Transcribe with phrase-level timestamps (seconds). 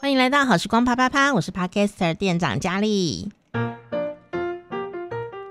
[0.00, 3.30] 欢迎来到好时光啪啪啪，我是 Podcaster 店长佳丽。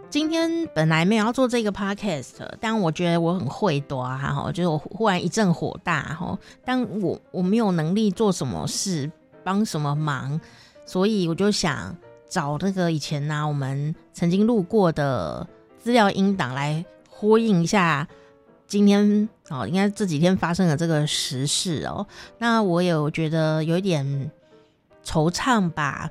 [0.10, 9.10] 今天本来没有要做这个 Podcast，但我觉得我很会多哈，就是我忽然一阵火大哈，但我我没有能力做什么事，
[9.44, 10.40] 帮什么忙，
[10.86, 11.96] 所以我就想
[12.30, 15.48] 找那个以前呢、我们曾经录过的
[15.80, 18.08] 资料音档来呼应一下。
[18.72, 22.08] 今天哦，应该这几天发生的这个时事哦，
[22.38, 24.32] 那我有觉得有一点
[25.04, 26.10] 惆怅吧，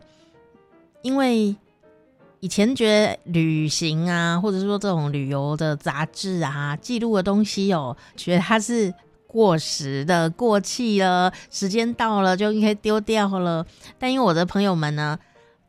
[1.00, 1.56] 因为
[2.40, 8.92] 以前觉得旅行啊，或者说这种旅游的杂志啊，记录的东西哦，觉得它是
[9.26, 13.66] 过时的、过气了，时间到了就应该丢掉了。
[13.98, 15.18] 但因为我的朋友们呢，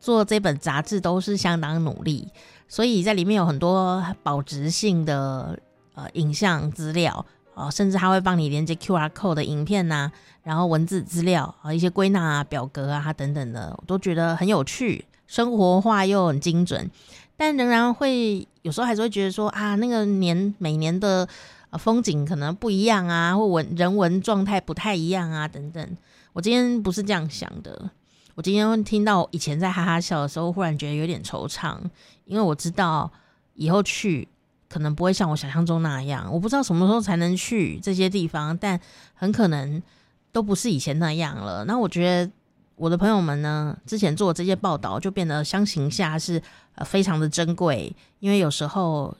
[0.01, 2.27] 做这本杂志都是相当努力，
[2.67, 5.57] 所以在里面有很多保值性的。
[5.93, 10.09] 呃，影像资料啊、甚至他会帮你连接 QR code 的影片呐、
[10.41, 16.89] 然后文字资料啊、一些归纳啊、表格啊等等的，我都觉得很有趣，生活化又很精准。
[17.35, 21.27] 但仍然会有时候还是会觉得说啊，那个年每年的、
[21.71, 25.97] 呃、风景可能不一样啊，或文人文状态不太一样啊等等。
[26.31, 27.91] 我今天不是这样想的，
[28.35, 31.77] 我今天听到以前在哈哈笑的时候，忽然觉得有点惆怅，
[32.23, 33.11] 因为我知道
[33.55, 34.29] 以后去。
[34.71, 38.79] 可能不会像我想象中那样，我不知道什么时候才能去这些地方，但
[39.13, 39.83] 很可能
[40.31, 41.65] 都不是以前那样了。
[41.65, 42.31] 那我觉得
[42.77, 46.41] 我的朋友们呢，之前做的这些报道就变得相形下是
[46.75, 49.15] 呃非常的珍贵，因为有时候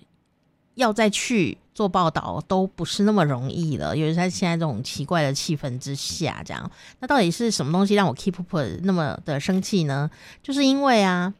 [0.75, 6.71] 要再去做报道都不是那么容易了，尤其在现在这种奇怪的气氛之下，这样。
[7.01, 10.09] 那到底是什么东西让我 keep up 那么的生气呢？
[10.41, 11.33] 就是因为啊，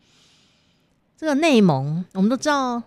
[1.16, 2.84] 这个内蒙我们都知道。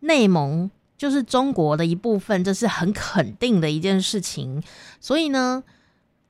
[0.00, 4.62] 内蒙就是中国的一部分，这是很肯定的一件事情。
[5.00, 5.62] 所以呢，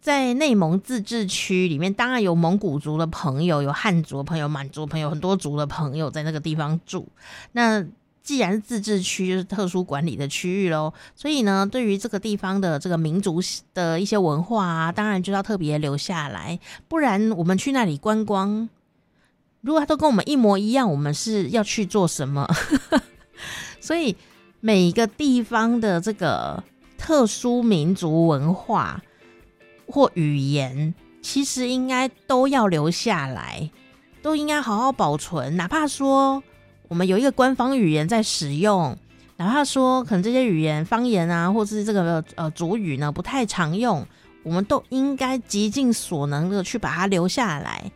[0.00, 7.08] 在内蒙自治区里面，当然有蒙古族的朋友，有汉族的朋友、满族的朋友，很多族的朋友在那个地方住。
[7.53, 7.84] 那
[8.23, 10.92] 既然是自治区，就是特殊管理的区域喽。
[11.14, 13.41] 所以呢，对于这个地方的这个民族
[13.73, 16.58] 的一些文化啊，当然就要特别留下来。
[16.89, 18.68] 不然我们去那里观光，
[19.61, 22.48] 如果他都跟我们一模一样，我们是要去做什么？
[23.80, 24.17] 所以
[24.61, 26.63] 每一个地方的这个
[26.97, 29.02] 特殊民族文化
[29.86, 33.70] 或语言，其实应该都要留下来，
[34.23, 35.57] 都应该好好保存。
[35.57, 36.42] 哪怕说
[36.89, 38.97] 我们有一个官方语言在使用，
[39.36, 44.05] 哪怕说可能这些语言方言啊，或者是这个呃主语呢不太常用，
[44.42, 47.91] 我们都应该极尽所能的去把它留下来。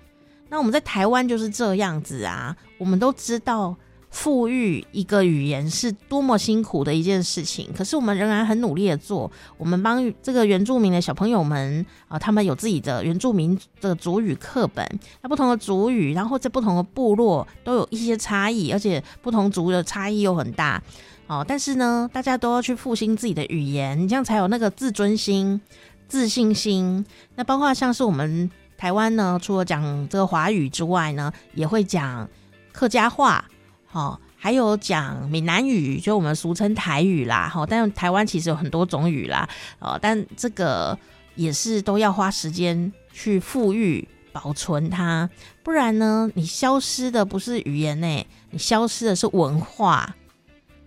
[0.49, 3.75] 那我们在台湾就是这样子啊，我们都知道。
[4.11, 9.31] 富裕一个语言是多么辛苦的一件事情，可是我们仍然很努力的做。
[9.57, 14.85] 我们帮这个原住民的小朋友们啊，他们有自己的原住民的族语课本。
[15.23, 20.83] 那不同的族语，然后在不同的部落都有一些差异，而且不同族的差异又很大。
[21.29, 25.61] 哦，但是呢，大家都要去复兴自己的语言，你这样才有那个自尊心、
[26.09, 27.07] 自信心。
[27.37, 32.29] 那包括像是我们台湾呢，除了讲这个华语之外呢，也会讲
[32.73, 33.45] 客家话。
[33.93, 37.49] 哦，还有讲闽南语，就我们俗称台语啦。
[37.49, 39.49] 好，但台湾其实有很多种语啦。
[39.79, 40.97] 哦，但这个
[41.35, 45.29] 也是都要花时间去富裕、保存它，
[45.63, 50.15] 不然呢，你消失的不是语言呢，你消失的是文化。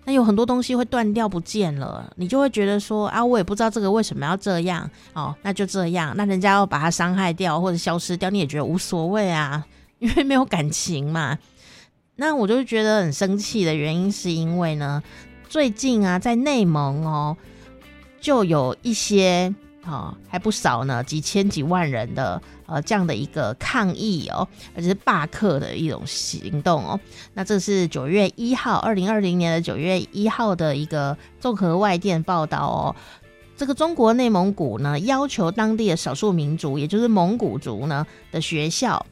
[0.06, 4.90] 那有很多东西会断掉不见了，你就会觉得说啊，我也不知道这个为什么要这样。
[5.14, 9.66] 哦，那就这样，那人家要把它伤害掉或者消失掉，你也觉得无所谓啊，
[10.00, 11.38] 因为没有感情嘛。
[12.16, 15.02] 那我就觉得很生气的原因，是因为呢，
[15.50, 17.36] 最近啊，在内蒙哦，
[18.22, 19.54] 就有一些
[19.84, 27.00] 啊、哦，还不少呢，几千几万人的呃这样的一个抗议哦，而且是罢课的一种行动哦。
[27.34, 32.96] 那这是九月一号，二零二零年的九月一号的一个综合外电报道哦。
[33.58, 39.04] 这个中国内蒙古呢，要求当地的少数民族，也就是蒙古族呢的学校。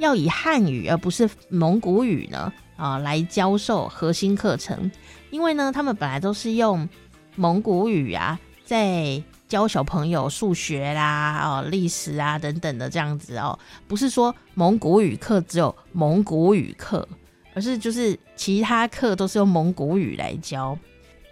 [0.00, 2.52] 要以汉语而不是蒙古语呢？
[2.76, 4.90] 啊来教授核心课程，
[5.30, 6.88] 因为呢他们本来都是用
[7.36, 17.06] 蒙古语啊在教小朋友数学啦哦历史啊等等的这样子哦，不是说蒙古语课只有蒙古语课，
[17.52, 20.78] 而是就是其他课都是用蒙古语来教。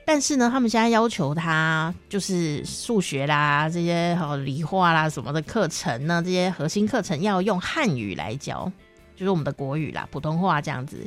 [0.09, 8.73] 但是呢，他们现在要求他就是数学啦，这些好理化啦什么的课程呢，这些核心课程要用汉语来教。
[9.15, 11.07] 就是我们的国语啦，普通话这样子。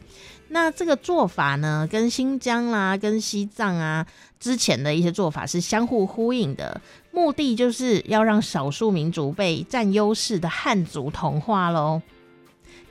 [0.49, 4.05] 那这个做法呢，跟新疆啦、跟西藏啊
[4.39, 11.99] 之前的一些做法是相互呼应的，目的就是要让少数民族被占优势的汉族同化喽。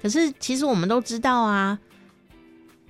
[0.02, 1.78] 可是其实我们都知道啊，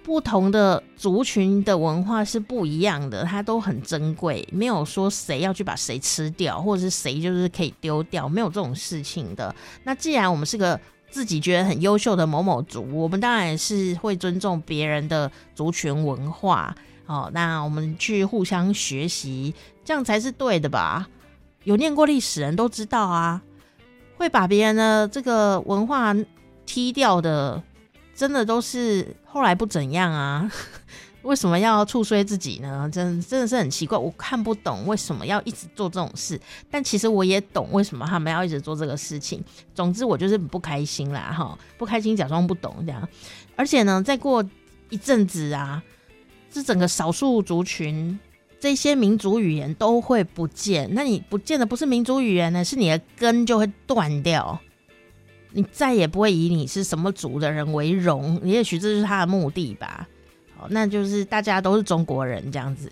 [0.03, 9.55] 不同的族群的文化是不一样的，它都很珍贵，没有说谁要去把谁吃掉，或者是谁就是可以丢掉，没有这种事情的。
[9.85, 10.79] 那既然我们是个
[11.11, 16.75] 自己觉得很优秀的某某族，我们当然是会尊重别人的族群文化。
[17.07, 19.53] 哦，那我们去互相学习，
[19.85, 21.09] 这样才是对的吧？
[21.65, 23.43] 有念过历史人都知道啊，
[24.17, 26.15] 会把别人的这个文化
[26.65, 27.61] 踢掉的，
[28.21, 30.47] 真的都是后来不怎样啊。
[31.23, 32.87] 为什么要触衰自己呢？
[32.93, 36.39] 真真的是很奇怪，我看不懂为什么要一直做这种事。
[36.71, 39.43] 但其实我也懂为什么他们要一直做这个事情。
[39.75, 43.09] 总之我就是不开心啦，哈，不开心假装不懂这样。
[43.57, 44.45] 而且呢，再过
[44.91, 45.83] 一阵子啊，
[46.51, 48.21] 这整个少数族群
[48.59, 50.87] 这些民族语言都会不见。
[50.93, 54.61] 那你不见的不是民族语言呢，是你的根就会断掉。
[55.53, 58.41] 你再也不会以你是什么族的人为荣。
[58.45, 60.07] 也许这就是他的目的吧。
[60.57, 62.91] 好那就是大家都是中国人这样子，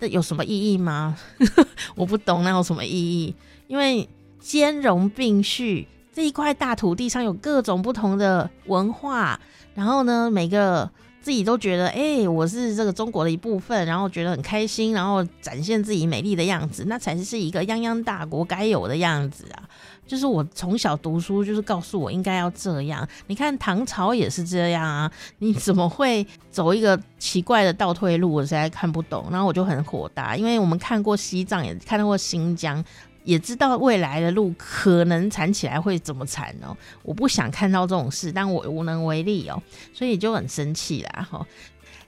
[0.00, 1.16] 这有什么意义吗？
[1.94, 3.34] 我不懂，那有什么意义？
[3.66, 4.08] 因为
[4.40, 9.38] 兼容并蓄这一块大土地上有各种不同的文化，
[9.74, 19.68] 然后呢，每个自己都觉得，哎、我是这个中国的一部分，然后觉得很开心，然后展现自己美丽的样子，那才是一个泱泱大国该有的样子啊。
[20.12, 23.08] 就是我从小读书，就是告诉我应该要这样。
[23.28, 28.30] 你看唐朝也是这样啊，你怎么会走一个奇怪的倒退路？
[28.30, 29.26] 我实在看不懂。
[29.30, 32.84] 然后我就很火大，因为我们看过西藏，也看到过新疆，
[33.24, 36.76] 也知道未来的路可能惨起来会怎么惨哦。
[37.02, 39.62] 我不想看到这种事，但我无能为力哦，
[39.94, 41.26] 所以就很生气啦。
[41.30, 41.46] 哈，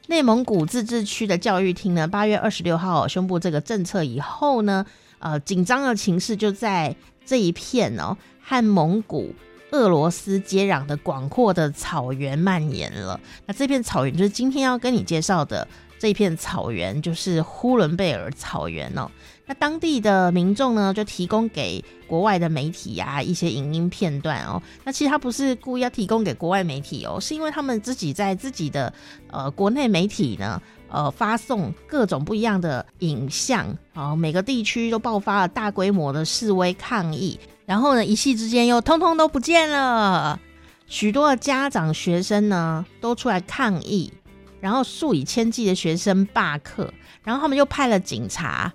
[0.09, 4.85] 内蒙古自治区的教育厅呢，八月二十六号宣布这个政策以后呢，
[5.21, 6.95] 呃，紧张的情势就在。
[7.25, 9.35] 这一片哦，和蒙古、
[9.71, 13.19] 俄罗斯接壤的广阔的草原蔓延了。
[13.47, 15.67] 那这片草原就是今天要跟你介绍的
[15.99, 19.11] 这片草原，就是呼伦贝尔草原哦。
[19.47, 24.63] 那当地的民众呢，就提供给国外的媒体啊一些影音片段哦。
[24.85, 28.93] 那其实他不是故意要提供给国外媒体哦，是因为他们自己在自己的
[29.31, 30.61] 呃国内媒体呢。
[30.95, 37.37] 呃，发送各种不一样的影像，啊，每个地区都爆发了大规模的示威抗议，
[37.67, 40.39] 然后呢，一夕之间又通通都不见了，
[40.87, 44.13] 许多的家长、学生呢都出来抗议，
[44.61, 46.95] 然后数以千计的学生罢课，
[47.25, 48.73] 然后他们又派了警察。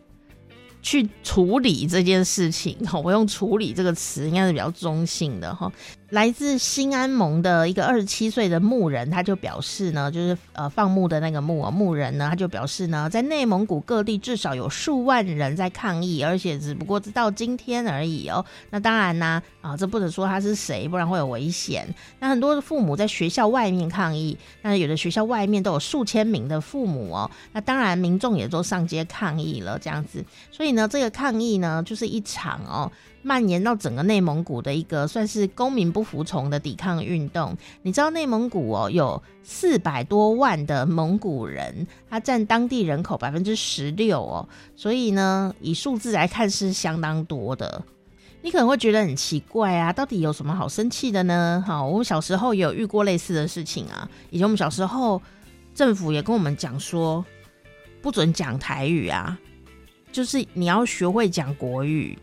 [0.81, 5.69] 去处理这件事情，我用“处理”这个词应该是比较中性的哈。
[6.09, 18.43] 来自新安盟的一个二十七岁的牧人，他就表示呢，就是呃放牧的那个牧啊牧人呢，他就表示呢，在内蒙古各地至少有数万人在抗议，而且只不过是到今天而已哦。
[18.71, 21.87] 那当然呢，啊，这不能说他是谁，不然会有危险。
[22.19, 27.29] 那很多的父母在学校外面抗议，那有的学校外面都有数千名的父母哦。
[27.53, 37.57] 那当然民众也都上街抗议了，这样子，所以呢，这个抗议呢，就是一场哦，蔓延到整个内蒙古的一个算是公民不服从的抵抗运动。
[37.81, 47.83] 你知道内蒙古哦，有四百多万的蒙古人，他占当地人口百分之十六哦，所以呢，以数字来看是相当多的。
[48.41, 51.61] 你可能会觉得很奇怪啊，到底有什么好生气的呢？
[51.67, 54.09] 好，我们小时候也有遇过类似的事情啊。
[54.29, 55.21] 以前我们小时候，
[55.75, 57.25] 政府也跟我们讲说，
[58.01, 59.37] 不准讲台语啊。
[60.11, 62.17] 就是你要学会讲国语，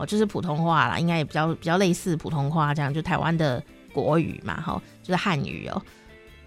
[0.00, 5.82] 哦，就是普通话啦，应该也比较比较类似普通话这样，就台湾的国语嘛，哈，就是汉语哦。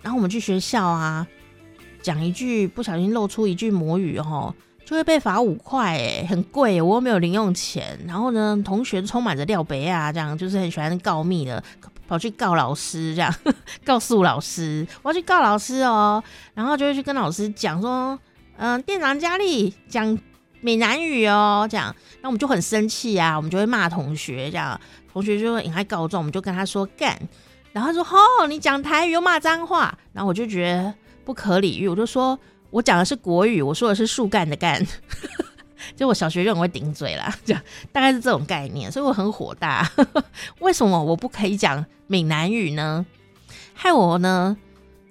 [0.01, 1.25] 然后我们去学校啊，
[2.01, 4.51] 讲一句不小心露出一句母语哦，
[4.83, 8.00] 就会被罚五块，诶，很贵，我又没有零用钱。
[8.07, 11.63] 然后呢，同学充满着廖北啊，这样就是很喜欢告密的，
[12.07, 13.31] 跑去告老师，这样
[13.86, 16.24] 告诉老师，我要去告老师哦。
[16.55, 18.19] 然后就会去跟老师讲说，
[18.57, 20.17] 嗯、店长佳丽讲。
[20.63, 24.79] 闽南语哦，这样，那我们就很生气啊，我们就会骂同学，这样，
[25.12, 27.20] 同学就会引来告状，我们就跟他说干，
[27.74, 30.93] 然后他说哦，你讲台语又骂脏话，然后我就觉得
[31.25, 32.39] 不可理喻，我就说
[32.70, 34.82] 我讲的是国语，我说的是树干的干，
[35.98, 37.62] 就我小学就很会顶嘴啦，这样。
[37.91, 39.91] 大概是这种概念，所以我很火大，
[40.60, 43.05] 为什么我不可以讲闽南语呢？
[43.74, 44.55] 害我呢，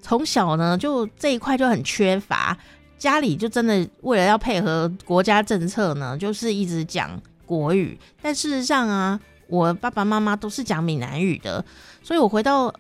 [0.01, 2.57] 从小呢就这一块就很缺乏。
[3.03, 7.99] 家里就真的为了要配合国家政策呢，就是一直讲国语。
[8.23, 9.19] 但事实上啊，
[9.49, 11.65] 我爸爸妈妈都是讲闽南语的，
[12.01, 12.73] 所以我回到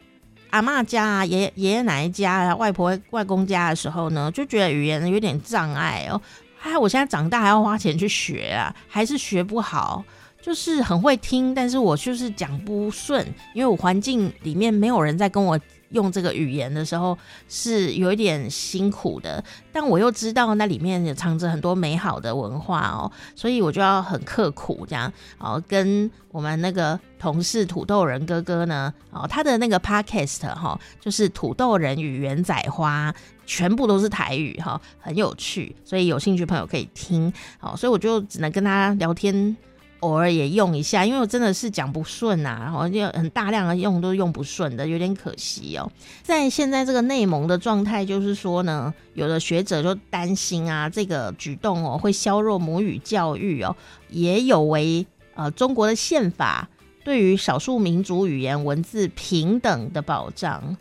[0.51, 6.23] 阿嬷家啊、爷爷爷奶奶家啊、外婆外公家的时候呢，就觉得语言有点障碍哦。
[6.57, 10.05] 还有我现在长大还要花钱去学啊，还是学不好。
[10.41, 13.25] 就是很会听，但是我就是讲不顺，
[13.55, 15.59] 因为我环境里面没有人在跟我
[15.93, 17.17] 用这个语言的时候，
[17.49, 19.43] 是有一点辛苦的。
[19.73, 33.15] 但我又知道那里面也藏着很多美好的文化哦，所以我就要很刻苦这样哦，跟我们那个同事土豆人哥哥呢，哦，他的那个 podcast 哈，就是土豆人与元仔花，
[33.47, 37.33] 全部都是台语哈，很有趣，所以有兴趣朋友可以听。
[37.59, 39.57] 好，所以我就只能跟他聊天。
[40.03, 45.89] 偶尔也用一下，因为我真的是讲不顺呐，然后就很大量的用都用不顺的，有点可惜哦。
[46.25, 53.77] 在现在这个内蒙的状态，就是说呢，有的学者就担心啊，这个举动哦会削弱母语教育哦，
[54.09, 55.07] 也有违
[55.37, 56.69] 呃中国的宪法
[57.05, 60.77] 对于少数民族语言文字平等的保障，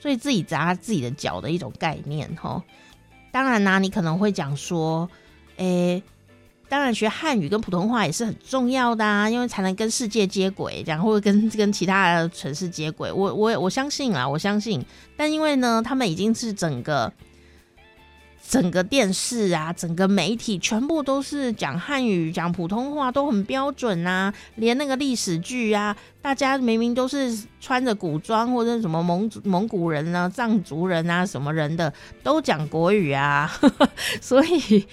[0.00, 2.60] 所以自己砸自己的脚的一种概念哈。
[3.30, 5.08] 当然啦，你可能会讲说，
[5.58, 6.02] 诶。
[6.66, 13.12] 当然，学汉语跟普通话也是很重要的啊，因为才能跟世界接轨，这样或者跟跟其他的城市接轨。
[13.12, 14.84] 我我我相信啊，我相信。
[15.16, 17.12] 但因为呢，他们已经是整个
[18.48, 24.32] 整个电视啊，整个媒体全部都是讲汉语、讲普通话，都很标准啊。
[24.56, 31.92] 连那个历史剧啊，大家明明都是穿着古装或者什么蒙蒙古人啊、藏族人啊什么人的，
[32.22, 33.52] 都讲国语啊，
[34.20, 34.84] 所以。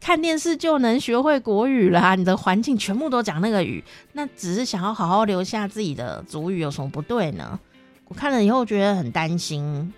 [0.00, 7.58] 看电视就能学会国语啦，你的环境全部都讲那个语，那只是想要好好留下自己的族语，有什么不对呢？
[8.06, 9.92] 我看了以后觉得很担心，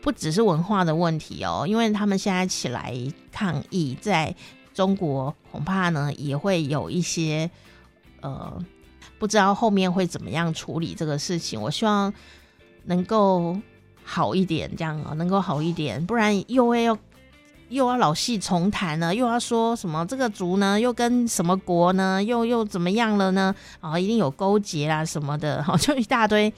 [0.00, 2.96] 不只是文化的问题哦，因为他们现在起来
[3.30, 4.34] 抗议，在
[4.72, 7.50] 中国恐怕呢也会有一些
[8.22, 8.64] 呃，
[9.18, 11.60] 不知道后面会怎么样处理这个事情。
[11.60, 12.12] 我希望
[12.84, 13.58] 能够
[14.02, 16.96] 好一点，这样啊，能够好一点，不然又会要。
[17.72, 23.54] 又要老戏重谈呢，又要说什么这个族呢，又跟什么国呢，又又怎么样了呢？
[23.80, 26.52] 啊，一定有勾结啊什么的，好， 就一大堆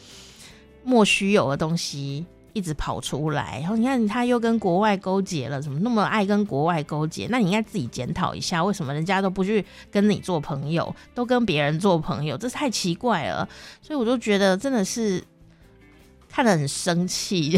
[0.82, 3.60] 莫须有的东西一直跑出来。
[3.60, 7.28] 然后你看他又跟国外勾结了，怎么那么爱跟国外勾结？
[7.30, 12.36] 那你应该自己检讨一下，为什么人家都不去跟你做朋友，都跟别人做朋友？
[12.36, 13.48] 这太奇怪了。
[13.80, 15.22] 所以我就觉得真的是
[16.28, 17.56] 看得很生气。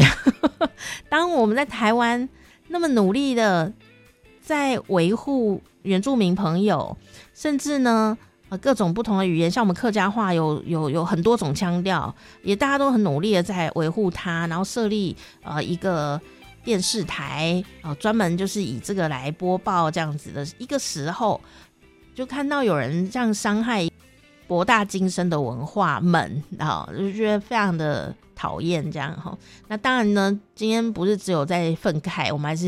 [1.09, 2.29] 当我们在台湾。
[2.67, 3.71] 那么努力的
[4.41, 6.97] 在维护原住民朋友，
[7.33, 8.17] 甚至呢，
[8.49, 16.19] 呃，各种不同的语言，像我们客家话有有有很多种腔调，也大家都很努力的在维护它，然后设立呃一个
[16.63, 21.39] 电视台啊，呃，专门就是以这个来播报这样子的一个时候，
[22.13, 23.87] 就看到有人这样伤害
[24.47, 28.15] 博大精深的文化们啊，就觉得非常的。
[28.39, 29.35] 讨厌这样哈，
[29.67, 32.67] 那当然呢，今天不是只有在愤慨，我们还是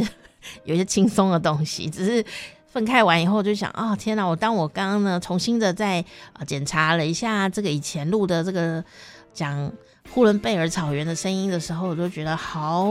[0.63, 1.87] 有一些轻松的东西。
[1.87, 2.25] 只是
[2.65, 4.25] 愤慨完以后，就想啊、天哪！
[4.25, 8.83] 我当我刚刚呢重新的在啊检查了一下这个以前录的这个
[9.31, 9.71] 讲
[10.09, 12.89] 呼伦贝尔草原的声音的时候，我就觉得好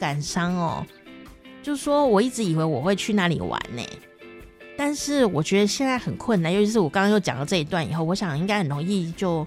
[0.00, 0.84] 感伤哦。
[1.62, 3.82] 就说我一直以为我会去那里玩呢，
[4.78, 9.44] 但是我觉得现在很困难，尤其是我刚刚又讲了这一段以后，我想应该很容易就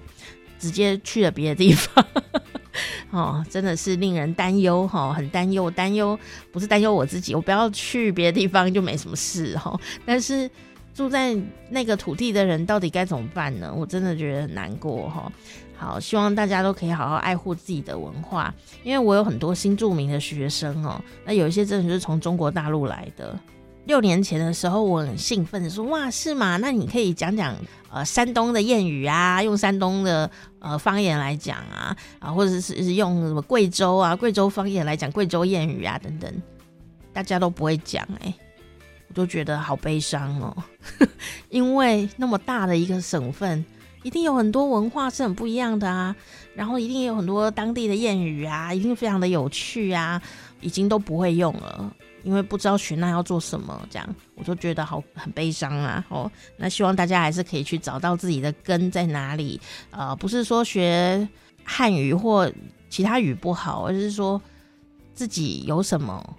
[0.58, 2.06] 直接去了别的地方。
[3.10, 6.18] 哦，真的是令人担忧哈，很担忧，担忧
[6.52, 9.74] 不是担忧我自己，我不要去别的地方就没什么事哈。
[10.04, 10.50] 但是
[10.92, 11.34] 住在
[11.70, 13.72] 那个土地的人到底该怎么办呢？
[13.74, 15.32] 我真的觉得很难过哈。
[15.74, 23.34] 好，希望大家都可以好好爱护自己的文化，因为我有很多新住民的学生哦，那有一些真的是从中国大陆来的。
[23.84, 26.56] 六年前的时候，我很兴奋说：“哇，是吗？
[26.58, 27.54] 那你可以讲讲
[27.90, 36.32] 呃山东的谚语啊，用山东的呃方言来讲啊，啊，或者是用什么贵州啊贵州方言来讲贵州谚语啊等等，
[37.12, 38.32] 大家都不会讲哎，
[39.08, 40.56] 我就觉得好悲伤哦，
[41.50, 43.64] 因为那么大的一个省份，
[44.04, 46.14] 一定有很多文化是很不一样的啊，
[46.54, 50.22] 然后一定有很多当地的谚语啊，一定非常的有趣啊，
[50.60, 51.92] 已经都不会用了。”
[52.22, 56.04] 因为不知道学那要做什么，这样我就觉得好很悲伤啊！
[56.08, 59.60] 哦，那希望大家还是可以去找到自己的根在哪里。
[59.90, 61.28] 呃，不是说学
[61.64, 62.50] 汉语或
[62.88, 64.40] 其他语不好，而是说
[65.14, 66.36] 自己有什么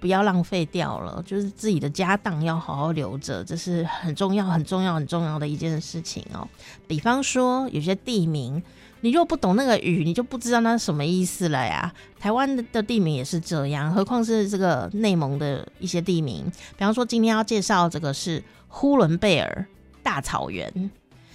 [0.00, 6.48] 不要浪费掉了，就是自己的家当要好好留着，这是很重要、很重要、很重要的一件事情哦。
[6.86, 8.62] 比方说有些地名。
[9.06, 11.94] 你若不懂那个语，你就不知道那是什么意思了呀。
[12.18, 16.44] 台湾的地名也是这样，何况是这个内蒙的一些地名。
[16.76, 19.64] 比方说，今天要介绍这个是呼伦贝尔
[20.02, 20.90] 大草原，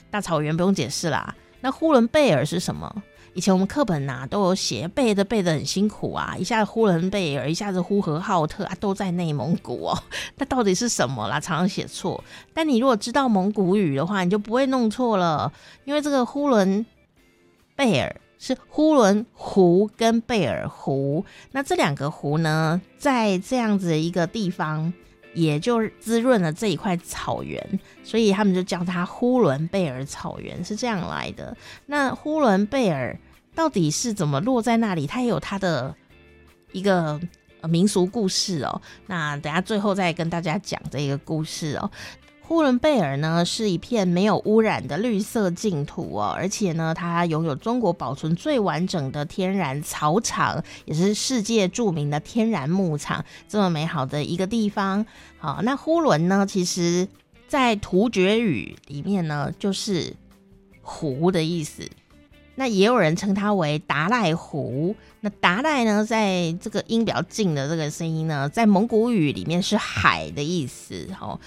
[0.09, 1.33] 大草原不用解释啦。
[1.61, 2.93] 那呼伦贝尔是什么？
[3.33, 9.97] 以前我们课本呐、都有写，背的背的很辛苦啊，一下子呼伦贝尔，一下子呼和浩特啊，都在内蒙古哦。
[10.35, 11.39] 那到底是什么啦？
[11.39, 12.21] 常常写错。
[12.53, 15.49] 但你如果知道蒙古语的话，你就不会弄错了，
[15.85, 16.85] 因为这个呼伦
[17.81, 24.93] 贝尔是呼伦湖跟贝尔湖，那这两个湖呢，在这样子一个地方。
[25.33, 31.55] 也就滋润了这一块草原，所以他们就叫它呼伦贝尔草原，是这样来的。
[31.85, 33.17] 那呼伦贝尔
[33.55, 35.07] 到底是怎么落在那里？
[35.07, 35.95] 它也有它的
[36.73, 37.17] 一个
[37.69, 38.81] 民俗故事哦。
[39.07, 41.89] 那等下最后再跟大家讲这个故事哦。
[42.51, 55.05] 呼伦贝尔呢，是一片没有污染的绿色净土哦，而且呢，它拥有中国保存最完整的天然草场，也是世界著名的天然牧场，这么美好的一个地方。
[55.37, 57.07] 好，那呼伦呢，其实
[57.47, 60.13] 在突厥语里面呢，就是
[60.81, 61.83] 湖的意思。
[62.55, 64.93] 那也有人称它为达赖湖。
[65.21, 71.07] 那达赖呢，在这个音比较近的这个声音呢，在蒙古语里面是海的意思。
[71.19, 71.39] 哦。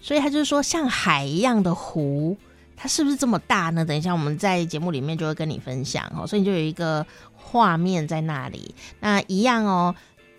[0.00, 2.36] 所以他就是说，像海一样的湖，
[2.74, 3.84] 它是不是这么大呢？
[3.84, 6.26] 等一下我们在节目里面就会跟你分享哦。
[6.26, 7.04] 所以你就有一个
[7.34, 8.74] 画面在那里。
[9.00, 9.94] 那一样哦，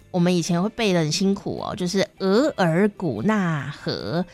[0.09, 4.25] 我们以前会背得很辛苦哦，就是额尔古纳河，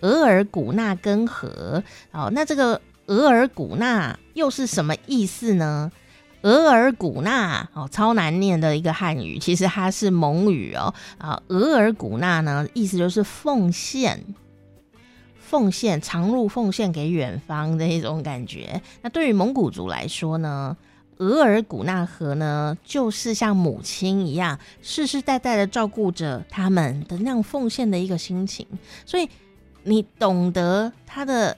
[0.00, 1.82] 额尔古纳根河。
[2.12, 5.90] 哦，那这个额尔古纳又是什么意思呢？
[6.42, 10.94] 额尔古纳哦，超难念的一个汉语，其实它是蒙语哦。
[11.18, 14.24] 啊，额尔古纳呢，意思就是奉献。
[15.48, 18.82] 奉献，长路奉献给远方的一种感觉。
[19.00, 20.76] 那对于蒙古族来说呢，
[21.16, 28.66] 额尔古纳河呢，就是像母亲一样，世世代代的照顾着他们的那样奉献的一个心情。
[29.06, 29.28] 所以
[29.84, 31.56] 你懂得他的。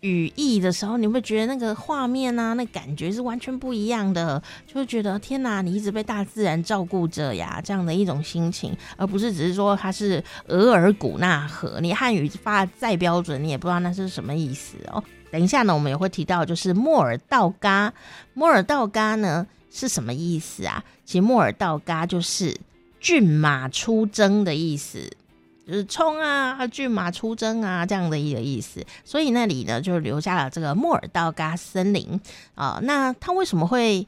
[0.00, 15.02] 语义的时候，你会觉得那个画面啊，那感觉是完全不一样的，就会觉得天哪，你一直被大自然照顾着呀，这样的一种心情，而不是只是说它是额尔古纳河，你汉语发的再标准，你也不知道那是什么意思哦。
[15.30, 17.92] 等一下呢，我们也会提到，就是莫尔道嘎，
[18.32, 20.82] 莫尔道嘎呢是什么意思啊？
[21.04, 22.56] 其实莫尔道嘎就是
[23.00, 25.10] 骏马出征的意思。
[25.70, 28.84] 就是冲啊，骏马出征啊，这样的一个意思。
[29.04, 32.20] 所以那里呢，就留下了这个莫尔道嘎森林
[32.56, 34.04] 啊、那他为什么会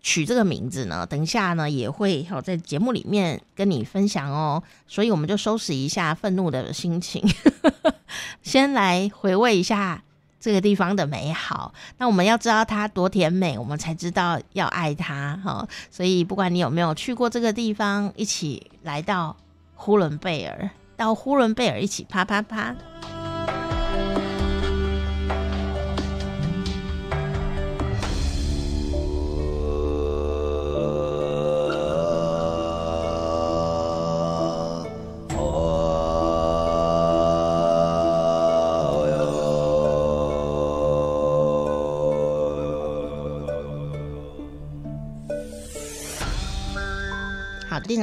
[0.00, 1.04] 取这个名字呢？
[1.04, 4.62] 等一下呢，也会好在节目里面跟你分享哦。
[4.86, 7.26] 所以我们就收拾一下愤怒的心情，
[8.42, 10.04] 先来回味一下
[10.38, 11.74] 这个地方的美好。
[11.98, 15.66] 那我们要知道它多甜美，我们才知道要爱它哈。
[15.90, 19.36] 所以不管你有没有去过这个地方，一起来到。
[19.84, 22.74] 呼伦贝尔，到呼伦贝尔一起啪啪啪。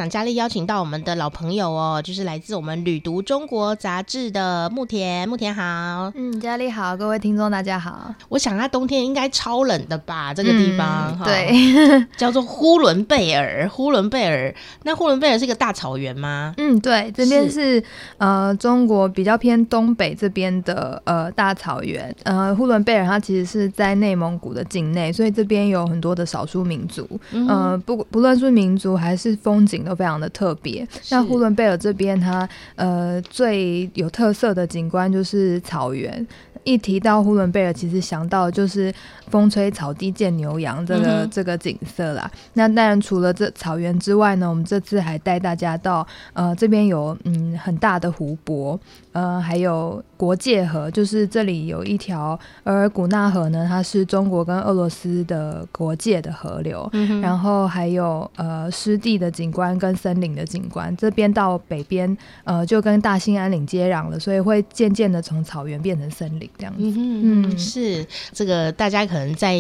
[0.10, 5.28] 佳丽邀请到我们的老朋友哦，就是来自我们《旅读中国》杂志的慕田。
[5.28, 8.14] 慕田好，嗯，佳丽好，各位听众大家好。
[8.30, 10.34] 我想它冬天应该超冷的吧？
[10.34, 13.68] 这个地方，嗯、对， 叫做呼伦贝尔。
[13.70, 16.54] 呼伦贝尔，那呼伦贝尔是一个大草原吗？
[16.58, 17.84] 嗯，对，这边是，是
[18.18, 22.16] 呃中国比较偏东北这边的呃大草原。
[22.24, 27.08] 呃，呼伦贝尔它其实是在内蒙古的境内，所以这边有很多的少数民族。
[27.32, 29.82] 嗯、呃，不不论是民族还是风景。
[29.92, 30.88] 都非常的特别。
[31.10, 36.26] 那呼伦贝尔这边，它呃最有特色的景观就是草原。
[36.63, 38.93] 一提到呼伦贝尔，其实想到就是
[39.30, 42.30] 风吹草低见牛羊这个、嗯、这个景色啦。
[42.54, 48.80] 那当然除了这草原之外呢，我们这次还带大家到呃这边有嗯很大的湖泊，
[49.12, 56.88] 呃还有国界河，就是这里有一条额尔古纳河呢，它是中国跟俄罗斯的国界的河流。
[56.93, 66.47] 嗯、然后还有呃湿地的景观跟森林的景观，这边到北边呃就跟大兴安岭接壤了，所以会渐渐的从草原变成森林。
[66.58, 69.56] 这样子，嗯，嗯，是这个，大家可能在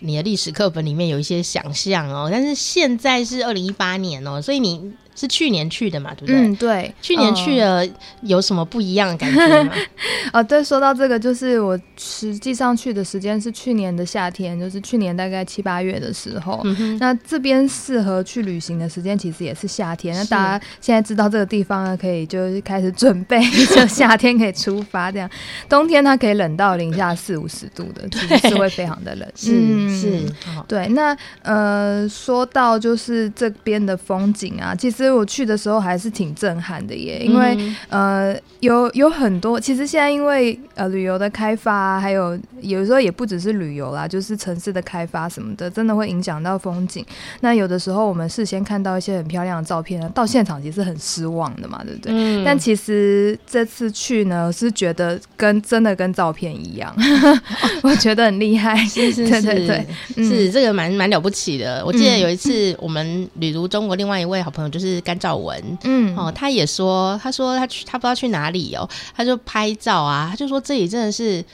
[0.00, 6.36] 你的历史课本里面有一些想象哦，但是现在是二零一八年哦，所以你是去年去的嘛，对不对？
[6.36, 7.86] 嗯，对，去年去了，
[8.22, 9.72] 有什么不一样的感觉吗？
[10.32, 16.62] 哦，对，说到这个，就是我实际上去的时间是去年的夏天，就是去年大概七八月的时候。
[16.64, 20.14] 嗯、那这边适合去旅行的时间其实也是夏天。
[20.16, 23.38] 那大家现在知道这个地方呢，可以就是开始准备，
[23.74, 25.12] 就夏天可以出发。
[25.12, 25.28] 这样，
[25.68, 29.28] 冬天它可以冷到零下四五十度的， 其实是会非常的冷。
[29.34, 30.22] 是、嗯、是，
[30.66, 30.86] 对。
[30.88, 35.09] 那呃，说到就是这边的风景啊，其实。
[35.10, 37.54] 我去的时候还是挺震撼的耶，因为、
[37.88, 47.04] 嗯、呃有有很多，其实现在因为呃旅游的开发，还有有时候也不只是旅游啦，就是城市的开发什么的，真的会影响到风景。
[47.40, 52.12] 那有的时候我们事先看到一些很漂亮的照片，到现场其实很失望的嘛，对不对？
[52.12, 56.94] 嗯、但其实这次去呢，是觉得跟真的跟照片一样，
[57.82, 61.82] 我觉得很厉害，是是是，对对对，嗯、是这个蛮蛮了不起的。
[61.86, 64.89] 我记得有一次我们旅途中国另外一位好朋友就是。
[65.02, 71.44] 甘兆文，嗯，哦，他也说，他说他去，他不知道去哪里哦，他就拍照啊，他就说这里真的是。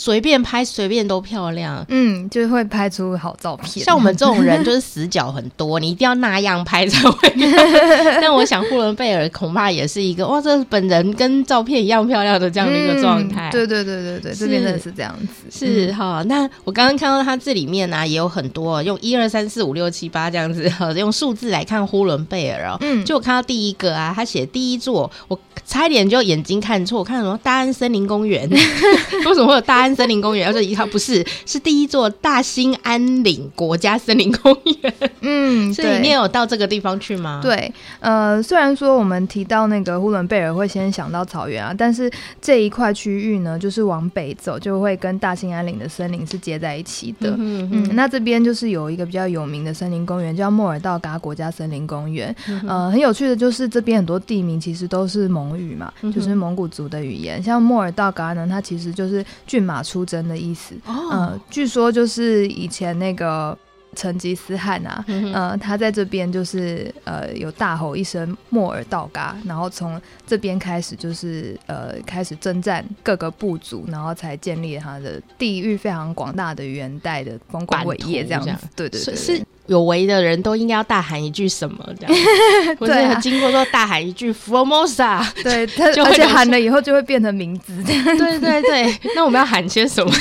[0.00, 3.84] 随便拍，随便都漂亮，嗯，就会拍出好照片。
[3.84, 7.28] 像我们这种人，就是死角很多，你一定要那样拍才会。
[8.22, 13.50] 但我想，呼伦贝尔恐怕也是一个哇，这本人跟照片一样漂亮的这样的一个状态。
[13.50, 15.50] 对对对对对，这边真的是这样子。
[15.50, 22.76] 是哈，那我刚刚看到他这里面呢、啊，也有很多用一二三四五六七八这样子，用数字来看呼伦贝尔哦。
[22.82, 28.48] 嗯，就我看到第一个啊，他写第一座，我差一点就眼睛看错，我看什么大安森林公园？
[28.48, 29.87] 为什么会有大安？
[29.94, 34.94] 森林公园，而且一看不是，是第一座大兴安岭国家森林公园。
[35.20, 37.40] 嗯，所以你也有到这个地方去吗？
[37.42, 47.30] 对，呃，虽然说我们提到那个呼伦贝尔会先想到草原啊，但是这一块区域呢，就是往北走就会跟大兴安岭的森林是接在一起的。
[47.38, 52.34] 嗯嗯，那这边就是有一个比较有名的森林公园，叫莫尔道嘎国家森林公园。
[52.48, 57.42] 嗯、呃，很有趣的就是这边很多地名其实都是蒙语嘛，就是蒙古族的语言。
[57.42, 60.74] 像莫尔道嘎呢，它其实就是骏马出征的意思。
[60.86, 63.56] 哦、呃，据说就是以前那个。
[63.96, 78.68] 成吉思汗啊，嗯、呃，他在这边就是呃有大吼一声莫尔道嘎，然后从这边开始就是呃开始征战各个部族，然后才建立他的地域非常广大的元代的丰功伟业这样子。
[78.76, 82.16] 对，对对有为的人都应该要大喊一句什么这样？
[82.80, 87.72] 对、啊，经过说大喊一句 Formosa，对， 他而且喊了以后就会变成名字。
[87.84, 90.12] 对对对， 那我们要喊些什么？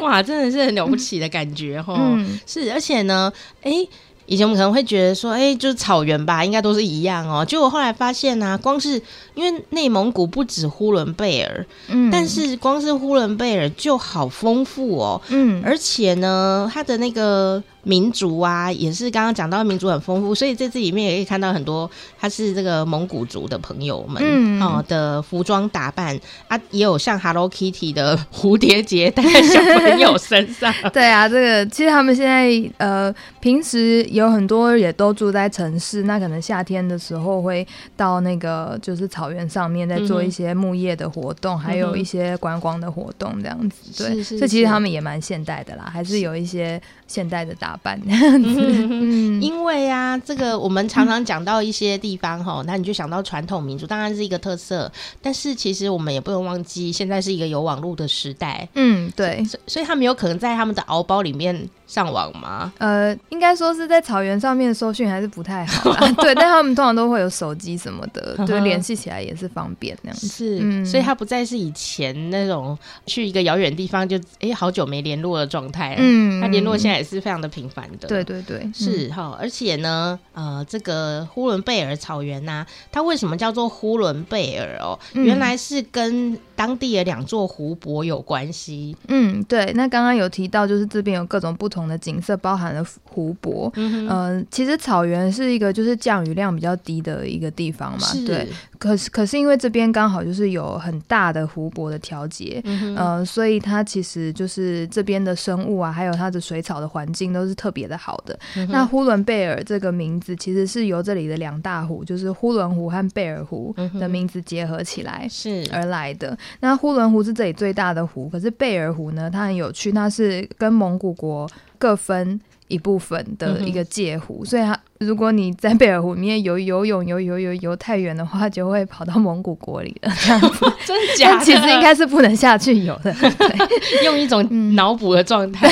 [0.00, 1.94] 哇，真的是很了不起的感觉哈！
[1.98, 3.88] 嗯、是，而且呢，哎、欸，
[4.26, 7.44] 以前我们可能会觉得说，哎、欸，就是草原吧，应该都是一样哦。
[7.44, 9.00] 结果后来发现呢、啊，光是
[9.34, 17.62] 因为内蒙古不止呼伦贝尔，嗯，但是光是呼伦贝尔就好丰富哦，嗯，而且呢，它的那个。
[17.86, 26.18] 民族啊，也是刚刚讲到民族很丰富，所以在这里面也可以看到很多，他是这个蒙古族的朋友们、嗯、哦的服装打扮
[26.48, 30.74] 啊，也有像 Hello Kitty 的蝴蝶结戴在小朋友身上。
[30.92, 37.64] 对啊，这个其实他们现在呃平时有很多也都住在城市，那可能夏天的时候会
[37.96, 44.04] 到那个就是草原上面在做一些牧业的活动，嗯、还有一些观光的活动这样子。
[44.04, 46.16] 对，这其实他们也蛮现代的啦，还是。
[46.16, 48.00] 有一些现代的打扮。
[48.06, 54.90] 嗯，因为啊，这个我们常常讲到一些地方哈，那你就想到传统民族，当然是一个特色。
[55.22, 58.68] 但是其实我们也不能忘记，现在是一个有网络的时代。
[58.74, 62.72] 嗯，对，所以所以他们有可能在他们的敖包里面上网吗？
[62.78, 65.92] 呃，应该说是在草原上面搜讯还是不太好。
[66.22, 70.26] 对，但他们通常都会有手机什么的， 对，联系起来也是方便那样子。
[70.26, 75.94] 是，嗯、所以他不再是以前那种去一个遥远地方就哎、欸、好久没联络的状态。
[75.98, 78.08] 嗯，他联络现在也是非常的频繁的。
[78.08, 84.98] 对对对，是哈，嗯、而且呢，呃，这个呼伦贝尔草原呐、啊，它为什么叫做呼伦贝尔哦？
[85.14, 88.96] 嗯、原来是跟当地的两座湖泊有关系。
[89.08, 89.72] 嗯，对。
[89.74, 93.70] 那刚刚有提到，就是这边有各种不同的景色，包含了湖泊。
[93.76, 97.98] 嗯其实草原是一个就是降雨量比较低的一个地方嘛。
[97.98, 98.48] 是对。
[98.78, 108.38] 可是可是因为这边刚好就是有很大的湖泊的调节，嗯所以它其实就是这边的生物啊，还有它的水草的环境都是特别的好的。
[108.56, 116.30] 嗯、那呼伦贝尔这个名字其实是由这里的两大湖，就是呼伦湖和贝尔湖的名字结合起来是而来的。
[116.30, 130.12] 嗯、那呼伦湖是这里最大的湖，可是贝尔湖呢，它很有趣，它是跟蒙古国各分一部分的一个界湖，嗯、所以它如果你在贝尔湖里面游游泳游游游游太远的话，就会跑到蒙古国里了。
[130.18, 130.48] 这样子
[130.84, 131.44] 真的假的？
[131.44, 135.68] 其实应该是不能下去游的，对，用一种脑补的状态。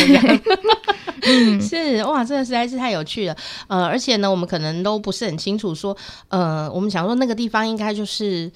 [1.22, 3.36] 嗯， 是哇，真的实在是太有趣了。
[3.68, 5.96] 呃，而且呢，我们可能都不是很清楚说，
[6.28, 8.50] 呃，我们想说那个地方应该就是。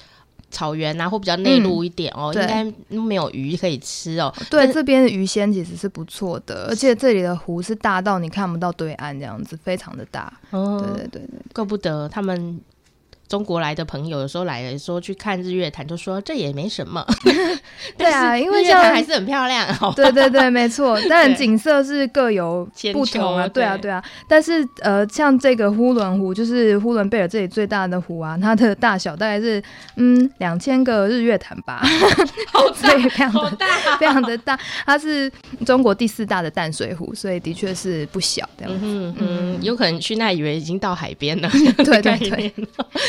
[0.50, 4.32] 草原啊，或比较内陆一点哦，嗯、应该没有鱼可以吃哦。
[4.48, 10.32] 对，这边的鱼鲜其实是不错的，而且这里的湖是大到你看不到对岸，这样子非常的大。
[10.48, 12.58] 哦，对对对对，怪不得他们。
[13.28, 17.04] 中国来的朋友有时候来的时候去看日月潭，就说这也没什么。
[17.96, 19.66] 对啊，因为日月潭还是很漂亮。
[19.94, 20.98] 对对对，没错。
[21.08, 23.46] 但 景色是各有不同啊。
[23.46, 24.02] 对啊，对啊。
[24.26, 29.62] 但是呃，像这个呼伦湖，就是呼伦贝尔这里最大的湖啊，它的大小大概是
[29.96, 31.82] 嗯两千个日月潭吧。
[32.50, 33.66] 好大，非常的大，
[33.98, 34.58] 非常的大。
[34.86, 35.30] 它是
[35.66, 38.48] 中国第四大的淡水湖，所以的确是不小。
[38.56, 38.80] 这样子。
[38.82, 41.50] 嗯嗯，有可能去那以为已经到海边了。
[41.84, 42.54] 对对对。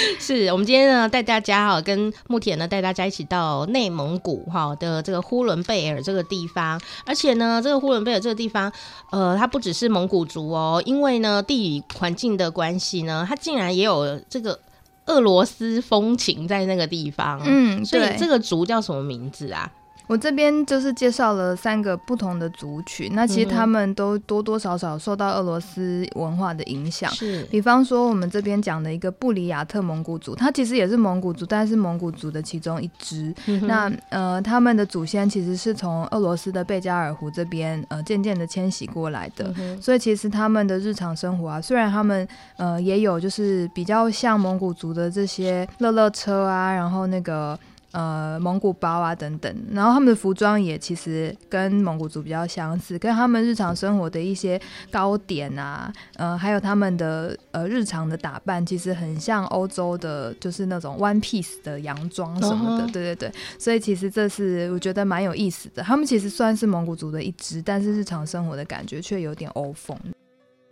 [0.20, 8.72] 是我们今天呢带大家哈，跟木田呢带大家一起到内蒙古哈的这个呼伦贝尔这个地方，而且呢，这个呼伦贝尔这个地方，
[9.12, 14.60] 呃，它不只是蒙古族哦，因为呢地理环境的关系呢，它竟然也有这个
[15.06, 19.72] 俄罗斯风情在那个地方，嗯，所以这个族叫什么名字啊？
[20.10, 27.12] 我这边就是介绍了三个不同的族群，那其实他们都多多少少受到俄罗斯文化的影响。
[27.12, 33.32] 是，比方说我们这边讲的一个布里亚特蒙古族，它其实也是蒙古族，但是蒙古族的其中一支。
[33.46, 47.56] 嗯、那呃，他们的祖先其实是从俄罗斯的贝加尔湖这边呃渐渐的迁徙过来的，嗯，所以其实他们的日常生活啊，虽然他们呃也有就是比较像蒙古族的这些乐乐车啊，然后那个。
[47.92, 63.32] 呃，蒙古包啊等等，然后他们的服装也其实跟蒙古族比较相似，跟他们日常生活的一些糕点啊，呃，还有他们的呃日常的打扮，其实很像欧洲的，就是那种 one piece 的洋装什么的，对对对。
[63.58, 65.82] 所以其实这是我觉得蛮有意思的。
[65.82, 69.98] 他们其实算是蒙古族的一支，但是日常生活的感觉却有点欧风。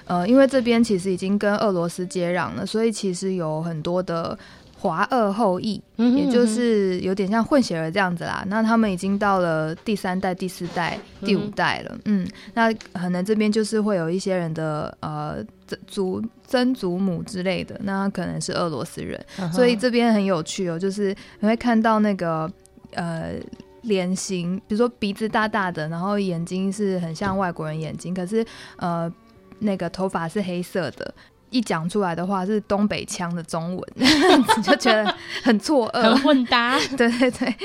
[0.05, 4.37] 呃，因为这边其实已经跟俄罗斯接壤了，所以其实有很多的。
[4.79, 8.45] 华二后裔，也就是有点像混血儿这样子啦。
[8.47, 11.97] 那他们已经到了第三代、第四代、第五代了。
[12.05, 15.43] 嗯，那可能这边就是会有一些人的呃
[15.87, 19.19] 祖曾祖母之类的，那可能是俄罗斯人。
[19.51, 22.47] 所以这边很有趣哦，就是你会看到那个
[22.93, 23.33] 呃
[23.81, 29.11] 脸型，比如说鼻子大大的，然后眼睛是很像外国人眼睛，可是呃
[29.57, 31.11] 那个头发是黑色的。
[31.49, 33.83] 一讲出来的话是东北腔的中文，
[34.63, 36.77] 就觉得很错愕，很混搭。
[36.97, 37.55] 对对对，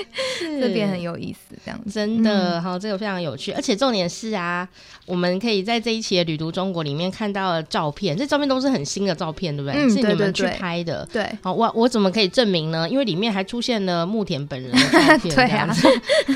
[0.60, 3.52] 这边很有意思，这样子真的好、嗯，这个非常有趣。
[3.52, 4.66] 而且重点是啊，
[5.06, 9.80] 我们可以在这一期的旅途中国里面看到的照片，这照片都是很新的照片，对不对？
[9.82, 11.06] 嗯、是你们去拍的。
[11.12, 12.88] 对，好，我我怎么可以证明呢？
[12.88, 15.68] 因为里面还出现了慕田本人的照片， 对啊。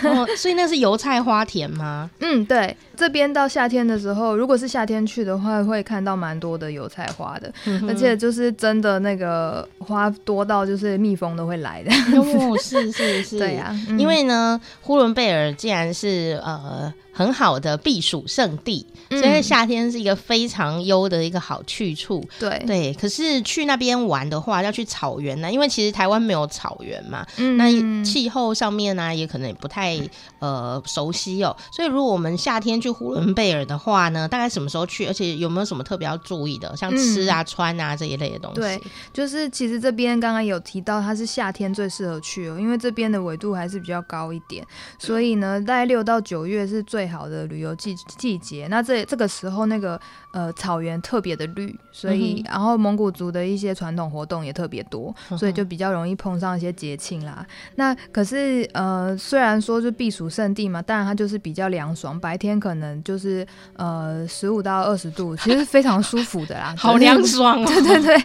[0.02, 2.10] 哦，所以那是油菜花田吗？
[2.20, 2.76] 嗯，对。
[2.96, 11.90] 这边到夏天的时候，如果是夏天去的话，会看到蛮多的油菜花的，嗯，而且就是真的那个花多到就是蜜蜂都会来的。
[12.18, 16.92] 哦，是是是， 对呀，啊嗯，因为呢，呼伦贝尔既然是呃。
[17.16, 22.22] 很好的避暑胜地，所以夏天是一个非常优的一个好去处。
[22.38, 27.26] 对、嗯、对，可是去那边玩的话，要去草原呢，因为其实台湾没有草原嘛。
[27.38, 29.98] 嗯，那气候上面呢，也可能也不太
[30.40, 31.56] 呃熟悉哦。
[31.72, 35.06] 所以如果我们夏天去呼伦贝尔的话呢，大概什么时候去？
[35.06, 38.60] 而且有没有什么特别要注意的，像吃啊、嗯、穿啊这一类的东西？
[38.60, 38.82] 对，
[39.14, 44.62] 就是其实这边刚刚有提到，它是夏天最适合去哦，因为这边的纬度还是比较高一点，
[44.98, 50.00] 所以呢，大概六到九月是最好的旅游季季节，那这这个时候那个
[50.32, 57.46] 呃草原特别的绿，所以、嗯、然后蒙古族的一些传统活动也特别多，所以就比较容易碰上一些节庆啦。
[57.76, 67.66] 那可是呃虽然说是避暑胜地嘛，当然它就是比较凉爽，白天可能就是呃十五到二十度， 其实非常舒服的啦， 好凉爽哦。
[67.66, 68.24] 对对对，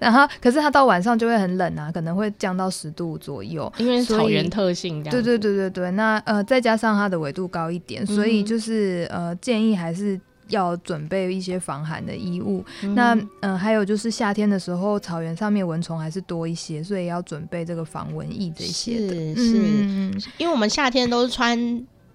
[0.00, 5.12] 然后可是它到晚上就会很冷啊，可能会降到十度左右，因为草原特性这样。
[5.12, 8.72] 对对对对对，那呃再加上它的纬度高一点，所以就是。
[8.72, 12.64] 是呃，建议还是要准备一些防寒的衣物。
[12.82, 19.14] 嗯、那嗯、呃，还有就是夏天的时候，草原上面蚊虫还是多一些，所以要准备这个防蚊液这些的。
[19.34, 21.58] 是，是嗯、因为我们夏天都是穿。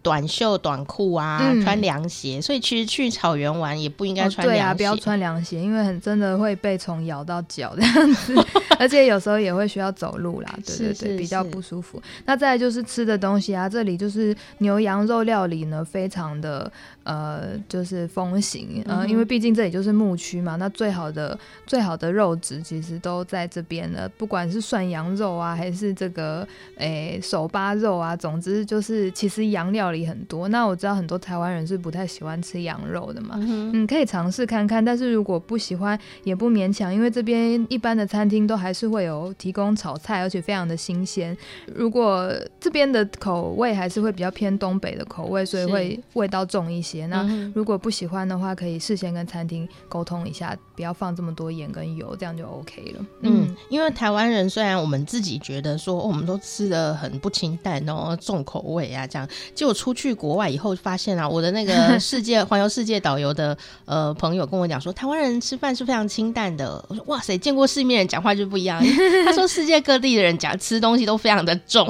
[0.07, 4.47] 短袖短裤啊，嗯、穿凉鞋，所以其实去草原玩也不应该穿凉鞋。
[4.47, 8.33] 哦，对啊，不要穿凉鞋，因为很真的会被虫咬到脚这样子，
[8.79, 12.01] 而且有时候也会需要走路啦，对对对，是是是比较不舒服。
[12.23, 16.71] 那再来就是吃的东西啊，这里就是牛羊肉料理呢，非常的
[17.07, 29.97] 呃，就是风行，嗯、呃，因为毕竟这里就是牧区嘛，那最好的最好的肉质其实都在这边了，不管是涮羊肉啊，还是这个诶手扒肉啊，总之就是其实羊料理。
[29.97, 30.47] 理很多。
[30.49, 34.83] 那我知道很多台湾人是不太喜欢吃羊肉的嘛，嗯，嗯，可以尝试看看。
[34.83, 41.35] 但是如果不喜欢，也不勉强，因为这边一般的餐厅都还是会有提供炒菜，而且非常的新鲜。
[41.73, 46.96] 如果这边的口味还是会比较偏东北的口味，所以会味道重一些。
[47.05, 53.05] 那如果不喜欢的话，可以事先跟餐厅沟通一下，不要放这么多盐跟油，这样就 OK 了。
[53.21, 63.55] 嗯，因为台湾人虽然我们自己觉得说，哦，我们都吃的很不清淡哦，重口味啊这样，结果出去国外以后发现啊，我的那个 世界环游世界导游的
[63.85, 66.83] 呃朋友跟我讲说，台湾人吃饭是非常清淡的。
[66.87, 68.81] 我说哇塞，见过世面人讲话就不一样。
[69.25, 71.87] 他说世界各地的人讲吃东西都非常的重，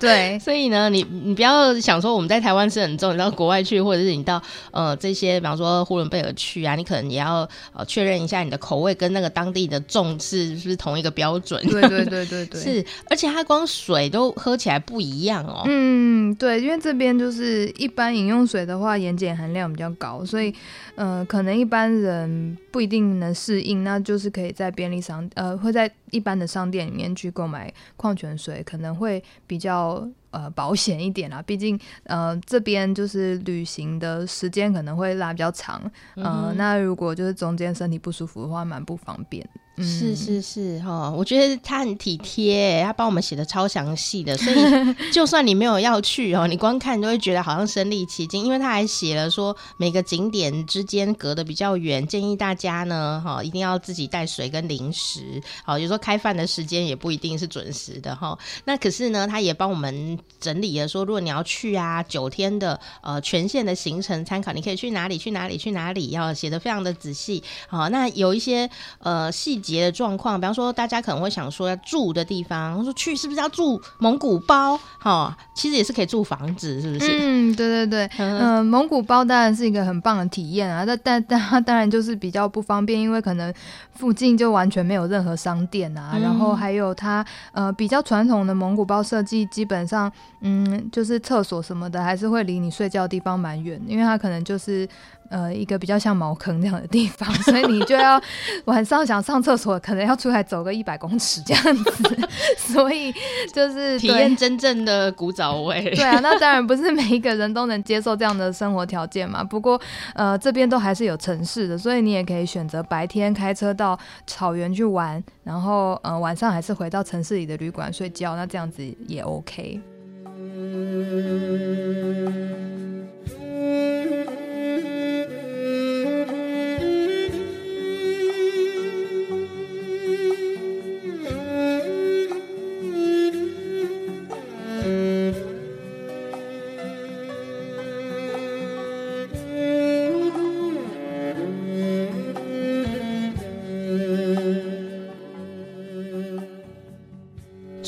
[0.00, 4.40] 对，所以呢，你你不要想说我们在台湾吃很重，你到国外去，或者是你到
[4.70, 11.60] 呃这些，比方说呼伦贝尔去啊，你可能也要呃确认一下你的口味跟那个当地的重是是不是同一个标准。
[11.68, 15.62] 对对对对对， 是，而且它光水都喝起来不一样哦。
[15.66, 20.54] 嗯，对，因为这边就是一般饮用水的话，盐碱含量比较高，所以
[20.94, 30.08] 呃，可能一般人不一定能适应，那就是可以在便利商呃会在一般的商店里面去购买矿泉水，可能会比较。
[30.30, 35.80] 呃，保险一点啦，毕竟呃这边就是旅行的时间可能会拉比较长，
[36.16, 39.48] 呃，嗯、哼那如果就是中间身体不舒服的话，蛮不方便。
[39.78, 58.36] 嗯、是是是哈，我觉得他很体贴，他帮我们写的超详细的，所以就算你没有要去哦，你光看都会觉得好像身临其境，因为他还写了说每个景点之间隔得比较远，建议大家呢哈一定要自己带水跟零食，好，有时候开饭的时间也不一定是准时的哈。
[58.64, 67.42] 那可是呢，他也帮我们整理了说，如果你要去啊九天的呃全线的行程参考，你可以去哪里去哪里去哪里，要写的非常的仔细。
[67.68, 69.78] 好，那有一些呃细节。
[69.78, 74.76] 的状况，比方说，大家可能会想说要住的地方，说去是不是要住蒙古包？
[74.98, 77.16] 哈，其实也是可以住房子，是不是？
[77.20, 83.54] 嗯，对对对，嗯、呃，蒙古包当然是一个很棒的体验啊，但但但它当然就是比较不方便，因为可能
[83.94, 94.88] 附近就完全没有任何商店啊，嗯、然后还有它呃比较传统的蒙古包设计，基本上嗯就是厕所什么的还是会离你睡觉的地方蛮远，因为它可能就是。
[95.28, 98.20] 呃，一个比较像茅坑那样的地方， 所以你就要
[98.64, 102.18] 晚上想上厕所，可能要出来走个一百公尺这样子，
[102.56, 103.12] 所以
[103.52, 105.82] 就是体验真正的古早味。
[105.94, 109.44] 对啊，那当然不是每一个人都能接受这样的生活条件嘛。
[109.44, 109.80] 不过
[110.14, 119.80] 呃，这边都还是有城市的，所以你也可以选择白天开车到草原去玩，然后呃晚上还是回到城市里的旅馆睡觉，那这样子也 OK。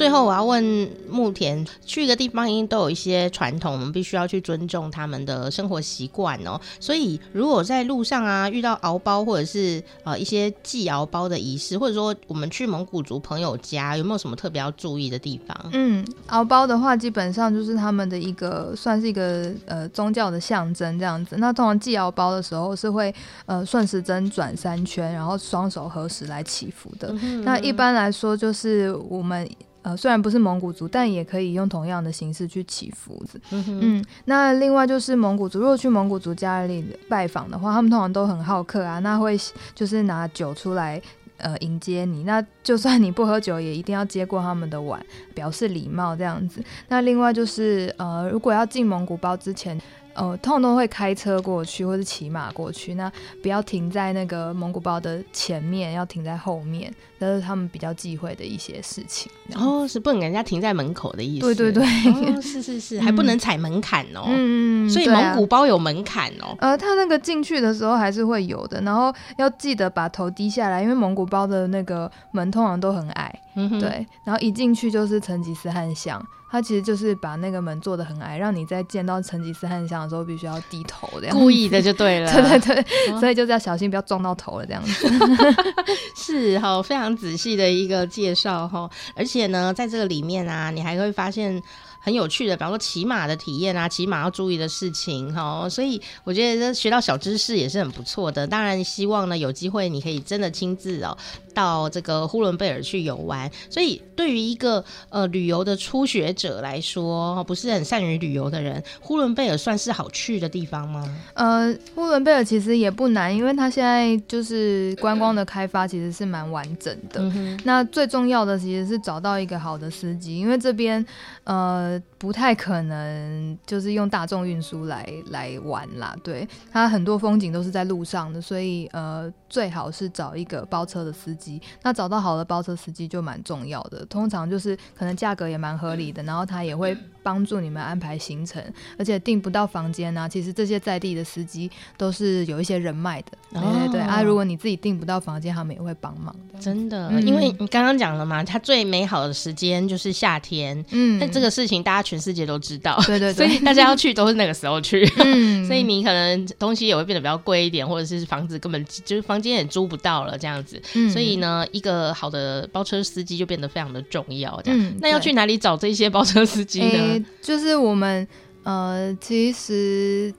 [0.01, 6.59] 最后，我要问牧田，去一个地方一定都有一些传统，我们必须要去尊重他们的生活习惯哦。
[6.81, 15.55] 所以，如果在路上啊遇到敖包，或者是呃一些祭敖包的仪式，或者说我们去蒙古族朋友家，有没有什么特别要注意的地方？
[15.75, 21.37] 嗯，敖包的话，基本上就是他们的一个算是一个呃宗教的象征这样子。
[21.37, 27.09] 那通常祭敖包的时候是会呃顺时针转三圈，然后双手合十来祈福的。
[27.09, 27.45] 嗯哼嗯哼。
[27.45, 29.47] 那一般来说，就是我们。
[29.83, 33.41] 呃，虽然不是蒙古族，但也可以用同样的形式去祈福子。
[33.51, 39.39] 嗯嗯，那另外就是蒙古族，如果去蒙古族家里拜访的话，他们通常都很好客啊，那会
[39.75, 41.01] 就是拿酒出来
[41.39, 42.25] 呃迎接你。
[42.25, 46.63] 那就算你不喝酒，也一定要接过他们的碗，表示礼貌这样子。
[46.89, 49.81] 那另外就是呃，如果要进蒙古包之前。
[50.13, 52.95] 呃，通常都会开车过去，或是骑马过去。
[52.95, 56.93] 那不要停在那个蒙古包的前面，要停在后面。
[57.21, 59.31] 这是他们比较忌讳的一些事情。
[59.55, 61.55] 哦，是不能给人家停在门口的意思。
[61.55, 64.25] 对对对，哦、是是是，还不能踩门槛哦。
[64.27, 66.57] 嗯，所以蒙古包有门槛哦。
[66.59, 73.39] 啊、呃，他那个进去的时候还是会有的，然后要记得把头低下来，因为蒙古包的那个门通常都很矮。
[73.79, 76.27] 对，然后一进去就是成吉思汗像。
[76.53, 81.39] 他其实就是把那个门做的很矮，让你在见到成吉思汗像的时候必须要低头这样。
[81.39, 82.27] 故意的就对了。
[82.35, 85.09] 对对对，哦、所以就是要小心不要撞到头了这样子。
[86.17, 91.63] 是哈、哦，非常仔细的一个介绍哈，而且呢，在这个里面啊，你还会发现
[92.01, 95.69] 很有趣的，比方说骑马的体验啊，骑马要注意的事情哈。
[95.69, 98.47] 所以我觉得这学到小知识也是很不错的。
[98.47, 101.17] 当然，希望呢有机会你可以真的亲自哦
[101.55, 103.51] 到这个呼伦贝尔去游玩。
[103.69, 111.05] 所以对于一个呃旅游的初学者来说，不是很善于旅游的人，呼伦贝尔算是好去的地方吗？
[111.35, 117.21] 呃，呼伦贝尔其实也不难，因为它现在就是观光的开发其实是蛮完整的。
[117.21, 121.05] 嗯、那最重要的其实是找到一个好的司机，因为这边
[121.45, 126.15] 呃不太可能就是用大众运输来来玩啦。
[126.23, 131.61] 对，它很多风景都是在路上的，所以呃最好是找一个包车的司机。
[131.83, 138.63] 那找到好的包车司机就蛮重要的，通常就是可能价格也蛮合理的，然后他也会帮助你们安排行程，
[138.99, 143.33] 而且订不到房间呢、啊，其实这些在地的司机都是有一些人脉的。
[143.53, 146.35] 对对对、哦、啊，如果你自己订不到房间，他们也会帮忙。
[146.61, 150.85] 真的，嗯、因为你刚刚讲了嘛，它最美好的时间就是夏天。
[150.91, 153.01] 嗯，但这个事情大家全世界都知道。
[153.07, 155.09] 对对对，所以大家要去都是那个时候去。
[155.19, 160.81] 嗯， 所以你可能东西也会变得比较贵一点，或者是房子根本就是房间也租不到了这样子。
[160.95, 164.61] 嗯，所以呢，一个好的包车司机就变得非常的重要。
[164.65, 166.99] 这样，嗯、那要去哪里找这些包车司机呢？
[166.99, 168.27] 欸、就是我们
[168.63, 170.33] 呃，其实。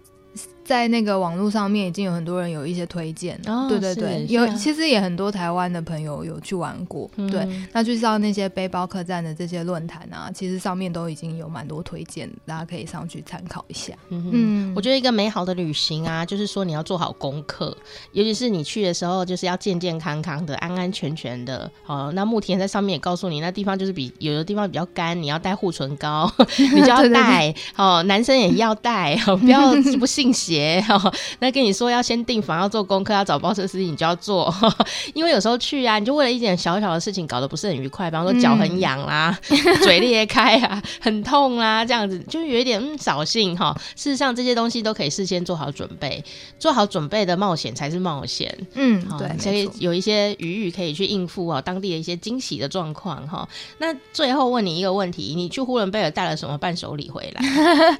[0.64, 13.94] 在那个网络上面已经有很多人有一些推荐，哦，对对对，有其实也很多台湾的朋友有去玩过，嗯，对，那就是到那些背包客栈的这些论坛啊，其实上面都已经有蛮多推荐，大家可以上去参考一下。
[14.10, 17.76] 嗯，嗯，我觉得一个美好的旅行啊，就是说你要做好功课，
[18.14, 21.70] 尤其是你去的时候，就是要健健康康的、安安全全的。
[21.84, 26.32] 好，那慕田在上面也告诉你，那地方就是比有的地方比较干，你要带护唇膏，
[26.74, 27.54] 你就要 带。
[27.76, 30.61] 哦，男生也要带，不要不信邪。
[31.40, 34.54] 那跟你说要先订房，要做功课，要找包车司机，你就要做，
[35.14, 43.76] 因为有时候去啊，你就为了一点小小的事情搞得不是很愉快，比方说脚很痒啦、嗯、 嘴裂开啊、很痛啊，这样子就有一点嗯扫兴哈。
[43.96, 46.24] 事实上这些东西都可以事先做好准备，
[46.60, 48.56] 做好准备的冒险才是冒险。
[48.74, 53.48] 嗯，对，所以有一些余裕可以去应付啊当地的一些惊喜的状况哈。
[53.78, 57.42] 那最后问你一个问题，你去呼伦贝尔带了什么伴手礼回来？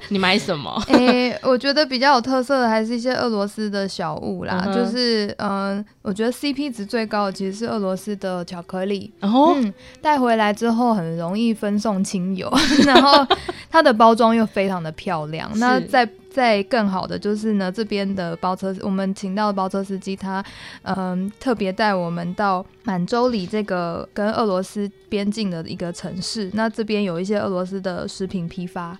[0.08, 0.82] 你买什么？
[0.88, 2.52] 哎、欸，我觉得比较有特色。
[2.52, 9.56] 色还是一些俄罗斯的小物啦，嗯、就是嗯、呃，我觉得 CP 值最高的其实是俄罗斯的巧克力，然后
[10.02, 12.52] 带回来之后很容易分送亲友，
[12.84, 13.26] 然后
[13.70, 15.50] 它的包装又非常的漂亮。
[15.54, 20.44] 那再再更好的就是呢，这边的包车我们请到的包车司机，他
[20.82, 28.98] 嗯、呃、特别带我们到满洲里这个跟俄罗斯边境的一个城市，那这边有一些俄罗斯的食品批发。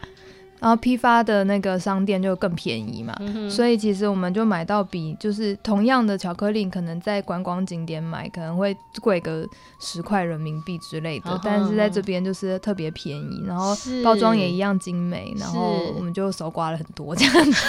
[0.62, 9.44] 然后批发的那个商店就更便宜嘛，嗯、所以其实我们就买到比就是同样的巧克力，可能在观光景点买可能会贵个
[9.80, 17.50] 十块人民币之类的，哦、但是在这边就是特别便宜，然后包装也一样精美，然后我们就手刮了很多这样。
[17.50, 17.60] 子，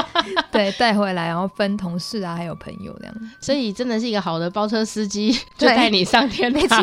[0.50, 6.78] 对，带回来然后分同事啊还有朋友这样，所以真的是一个好的包车司机就带你上天，没错，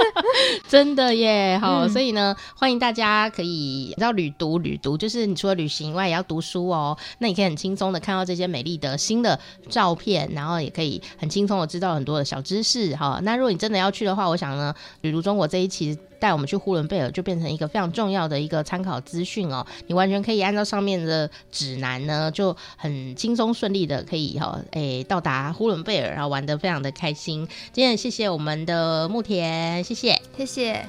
[0.68, 4.89] 真的耶，好，嗯、所以呢欢迎大家可以知道旅读旅读。
[4.96, 6.96] 就是你除了旅行以外，也要读书哦。
[7.18, 9.38] 那你可以很轻松的看到这些美丽的新的
[9.68, 13.20] 照片，然后也可以很轻松的知道很多的小知识哈。
[13.22, 19.66] 那如果你真的要去的话，我想呢，旅读中国这一期带我们去呼伦贝尔，就变成一个非常重要的一个参考资讯哦。
[19.86, 27.48] 你完全可以按照上面的指南呢，就很轻松顺利的可以哈，诶到达呼伦贝尔，然后玩得非常的开心。
[27.72, 30.88] 今天谢谢我们的慕田，谢谢，谢谢。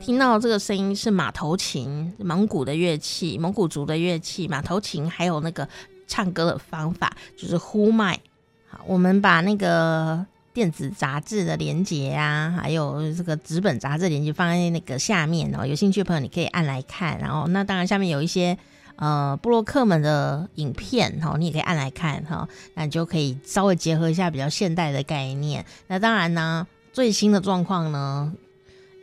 [0.00, 5.68] 听到这个声音是马头琴，蒙古的乐器，蒙古族的乐器，马头琴，还有那个
[6.08, 8.18] 唱歌的方法就是呼麦。
[8.70, 10.24] 好，我们把那个
[10.54, 15.66] 电子杂志的连接啊，还有这个纸本杂志连接放在那个下面哦。
[15.66, 17.18] 有兴趣的朋友你可以按来看。
[17.18, 18.56] 然后，那当然下面有一些
[18.96, 22.48] 呃部落客们的影片哈，你也可以按来看哈。
[22.74, 25.66] 那你就可以稍微结合一下比较现代的概念。
[25.88, 28.32] 那当然呢，最新的状况呢。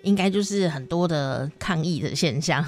[0.07, 2.63] 应该就是很多的抗议的现象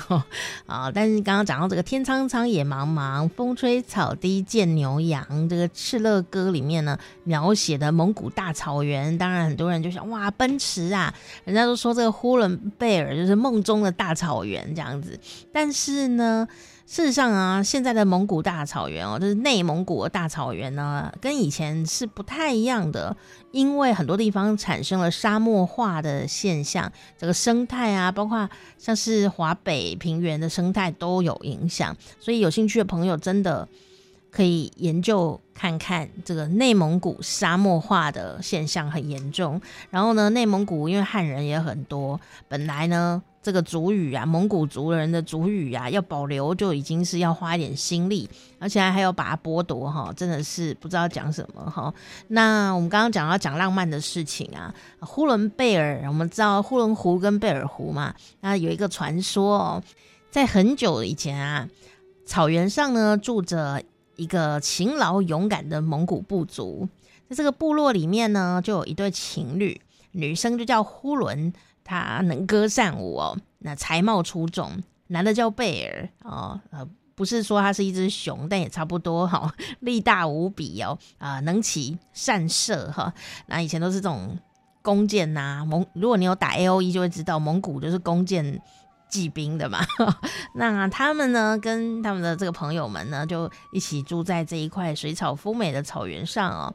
[0.66, 0.92] 啊！
[0.92, 11.14] 但是刚刚讲到这个“天苍苍，野茫茫，风吹草低见牛羊”这个《敕勒歌》里面呢，描写的蒙古大草原，当然很多人就想哇，奔驰啊！
[11.46, 15.18] 人家都说这个呼伦贝尔就是梦中的大草原这样子，
[15.54, 16.46] 但是呢。
[16.90, 23.16] 事实上啊，现在的蒙古大草原哦，就是内蒙古的大草原呢，跟以前是不太一样的，
[23.52, 33.68] 因为很多地方产生了沙漠化的现象，这个生态啊，包括像是华北平原的生态都有影响，所以有兴趣的朋友真的
[34.32, 39.62] 可以研究看看这个内蒙古沙漠化的现象很严重。
[39.92, 48.30] 然后呢，内蒙古因为汉人也很多，本来呢这个族语啊，蒙古族人的族语啊，要保留就已经是要花一点心力，
[48.60, 51.92] 而且还要把它剥夺哈，真的是不知道讲什么哈。
[52.28, 59.84] 那我们刚刚讲到讲浪漫的事情啊，呼伦贝尔，我们知道呼伦湖跟贝尔湖嘛，那有一个传说哦，
[60.30, 61.68] 在很久以前啊，
[62.28, 63.82] 草原上呢住着。
[64.16, 66.86] 一个勤劳勇敢的蒙古部族，
[67.30, 69.80] 在这个部落里面呢，就有一对情侣，
[70.12, 71.54] 女生就叫呼伦，
[71.90, 74.70] 他能歌善舞哦，那才貌出众；
[75.08, 83.14] 男的叫贝尔哦，呃，不是说他是一只熊，但也差不多哈、哦， 力大无比哦，啊、能骑善射哈、哦。
[83.48, 84.38] 那以前都是这种
[84.84, 88.62] 弓箭呐、蒙，如果你有打 A O E 就会知道，蒙古就是弓箭。
[89.12, 89.80] 骑兵的嘛，
[90.54, 96.72] 那他们呢，跟他们的这个朋友们呢，就一起住在这一块水草丰美的草原上哦。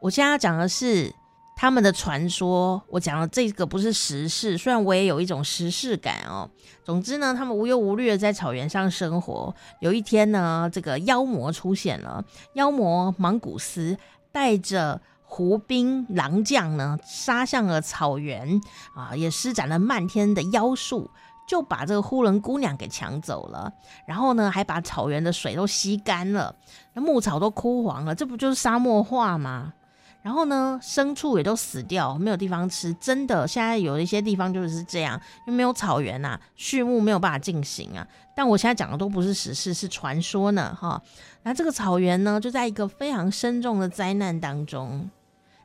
[0.00, 1.14] 我现在要讲的是
[1.54, 6.48] 他们的传说，我讲的这个不是时事，虽然我也有一种时事感哦。
[6.82, 9.54] 总之呢，他们无忧无虑的在草原上生活。
[9.80, 12.24] 有一天呢，这个妖魔出现了，
[12.54, 13.96] 妖魔芒古斯
[14.32, 18.60] 带着胡兵狼将呢，杀向了草原
[18.96, 21.10] 啊，也施展了漫天的妖术。
[21.48, 23.70] 就把这个呼伦姑娘给抢走了，
[24.06, 26.54] 然后呢，还把草原的水都吸干了，
[26.94, 29.74] 那牧草都枯黄了，这不就是沙漠化吗？
[30.22, 32.94] 然后呢，牲畜也都死掉，没有地方吃。
[32.94, 38.06] 真的，现在有一些地方就是这样，因为没有草原呐、畜牧没有办法进行啊。
[38.34, 41.02] 但我现在讲的都不是史事，是传说呢，哈。
[41.42, 45.10] 那这个草原呢，就在一个非常深重的灾难当中。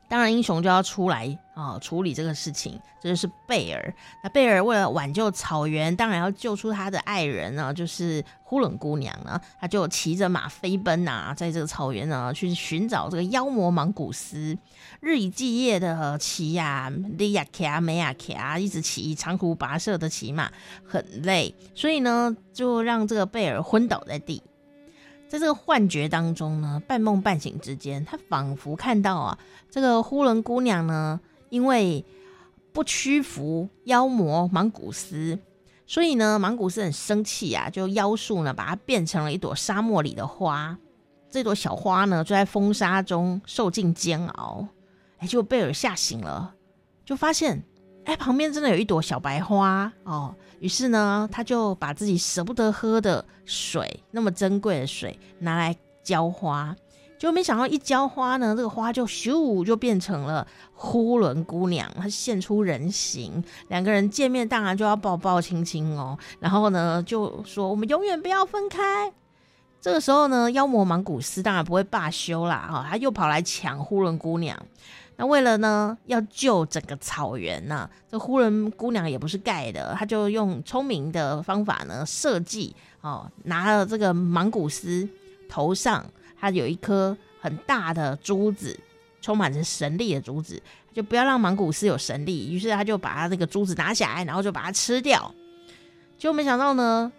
[0.08, 2.80] 当然，英雄就要出来啊、处理这个事情。
[3.00, 3.94] 这就是贝尔。
[4.24, 9.40] 那贝尔为了挽救草原，当然要救出他的爱人呢，就是呼伦姑娘呢。
[9.60, 14.56] 他就骑着马飞奔啊，在这个草原呢，去寻找这个妖魔芒古斯。
[15.00, 20.50] 日以继夜的骑呀，利亚卡梅亚卡，一直骑长途跋涉的骑马，
[20.84, 24.42] 很累，所以呢，就让这个贝尔昏倒在地。
[25.28, 29.38] 在这个幻觉当中呢，半梦半醒之间，他仿佛看到啊，
[29.70, 31.20] 这个呼伦姑娘呢，
[31.50, 32.04] 因为
[32.72, 35.38] 不屈服妖魔莽古斯，
[35.86, 40.78] 所以呢，莽古斯很生气啊，就妖术呢，把它变成了一朵沙漠里的花。
[41.30, 44.66] 这朵小花呢，就在风沙中受尽煎熬。
[45.18, 46.54] 哎，就贝尔吓醒了，
[47.04, 47.62] 就发现，
[48.08, 50.34] 哎，旁边真的有一朵小白花哦。
[50.60, 56.74] 于是呢，他就把自己舍不得喝的水，那么珍贵的水拿来浇花，
[57.18, 69.12] 就没想到一浇花呢，这个花就咻就变成了呼伦姑娘，她现出人形，两个人见面当然就要抱抱亲亲哦，然后呢就说我们永远不要分开。
[69.82, 74.58] 这个时候呢，妖魔莽古斯当然不会罢休啦，哈，他又跑来抢呼伦姑娘。
[75.20, 85.08] 那为了呢，要救整个草原呢、啊，这呼伦姑娘也不是盖的，她就用聪明的方法呢设计哦，拿了这个莽古斯
[85.48, 86.06] 头上，
[86.40, 88.78] 他有一颗很大的珠子，
[89.20, 90.62] 充满着神力的珠子，
[90.94, 95.34] 就不要让莽古斯有神力，于是他就把他那个珠子拿下来，然后就把它吃掉。
[96.16, 97.10] 结果没想到呢，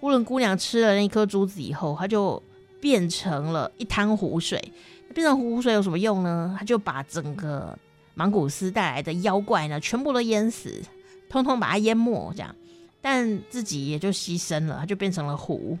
[0.00, 2.42] 呼伦姑娘吃了那颗珠子以后，她就
[2.80, 4.72] 变成了一滩湖水。
[5.18, 6.54] 变成湖水有什么用呢？
[6.56, 7.76] 他就把整个
[8.14, 10.80] 芒古斯带来的妖怪呢，全部都淹死，
[11.28, 12.54] 通通把它淹没，这样，
[13.02, 15.76] 但自己也就牺牲了，他就变成了湖，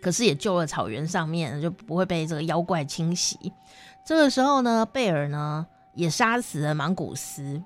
[0.00, 3.52] 可是也救了草原上面，就不会被这个妖怪侵袭。
[4.04, 5.64] 这个时候呢，贝尔呢
[5.94, 7.62] 也杀死了芒古斯，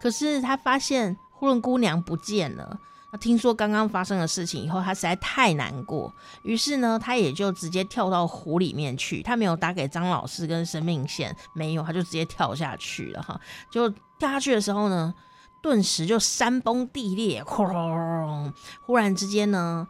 [0.00, 2.76] 可是他发现呼伦姑娘不见了。
[3.10, 9.22] 他听说刚刚发生的事情以后，他实在太难过，于是呢，他也就直接跳到湖里面去。
[9.22, 13.40] 他没有打给张老师跟生命线，没有，他就直接跳下去了哈。
[13.70, 13.88] 就
[14.18, 15.14] 跳下去的时候呢，
[15.62, 18.52] 顿时就山崩地裂，轰！
[18.82, 19.88] 忽然之间呢，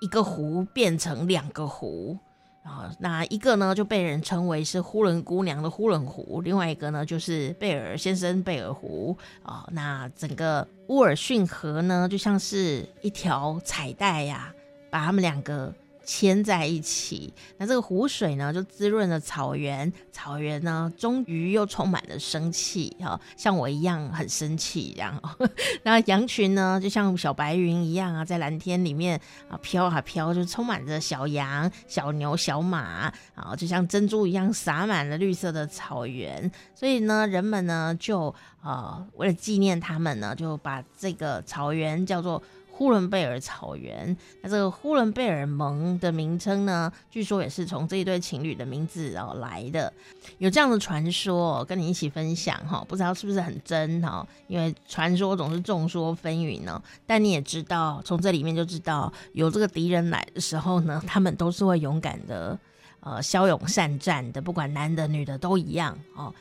[0.00, 2.18] 一个湖变成两个湖。
[2.66, 9.64] 啊，那一个呢就被人称为是呼伦姑娘的呼伦湖，另外一个呢就是贝尔先生贝尔湖啊。
[9.70, 14.52] 那整个乌尔逊河呢就像是一条彩带呀，
[14.90, 15.72] 把他们两个。
[16.06, 25.20] 牵在一起，那这个湖水呢，就滋润了草原，草原呢，终于又充满了生气哈，像我一样很生气这样。
[25.82, 36.48] 那羊群呢，就像小白云一样啊，在蓝天里面啊飘啊飘，就充满着小羊、小牛、小马啊，就像珍珠一样洒满了绿色的草原。
[36.74, 38.32] 所以呢，人们呢就
[38.62, 42.40] 啊，为了纪念他们呢，就把这个草原叫做。
[42.76, 44.14] 呼伦贝尔草原。
[44.42, 49.90] 那这个呼伦贝尔盟的名称呢，据说也是从这一对情侣的名字哦来的。
[50.36, 54.26] 有这样的传说，跟你一起分享哈，不知道是不是很真哈？
[54.46, 56.82] 因为传说总是众说纷纭呢。
[57.06, 62.58] 但你也知道，从这里面就知道，有这个敌人来的时候呢， 他们都是会勇敢的，
[63.00, 66.34] 呃，骁勇善战的，不管男的女的都一样哦。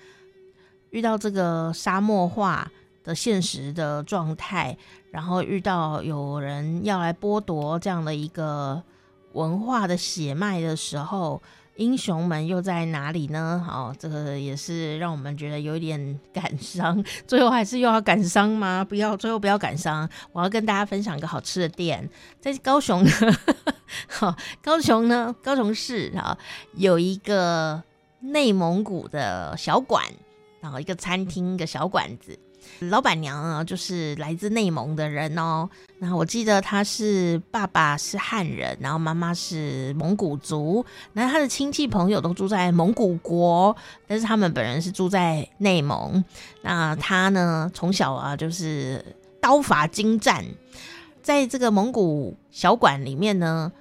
[0.90, 2.70] 遇到这个沙漠化
[3.06, 4.76] 的现实的状态，
[5.12, 8.82] 然后遇到有人要来剥夺这样的一个
[9.34, 11.42] 文化的血脉的时候，
[11.76, 13.64] 英雄们又在哪里呢？
[13.66, 17.02] 好，这个也是让我们觉得有一点感伤。
[17.28, 18.84] 最后还是又要感伤吗？
[18.84, 20.10] 不要，最后不要感伤。
[20.32, 22.10] 我要跟大家分享一个好吃的店，
[22.42, 23.12] 在高雄呢。
[24.10, 26.36] 好，高雄呢，高雄市啊，
[26.74, 27.84] 有一个
[28.22, 30.04] 内蒙古的小馆。
[30.62, 32.40] 然后一个餐厅，一个小馆子，
[32.80, 35.70] 老板娘啊，就是来自内蒙的人哦。
[35.98, 40.86] 然后我记得他是爸爸是汉人，然后妈妈是蒙古族。
[41.14, 46.24] 那他的亲戚朋友都住在蒙古国，但是他们本人是住在内蒙。
[46.62, 49.04] 那他呢，从小啊就是
[49.40, 50.44] 刀法精湛，
[51.24, 53.72] 在这个蒙古小馆里面呢，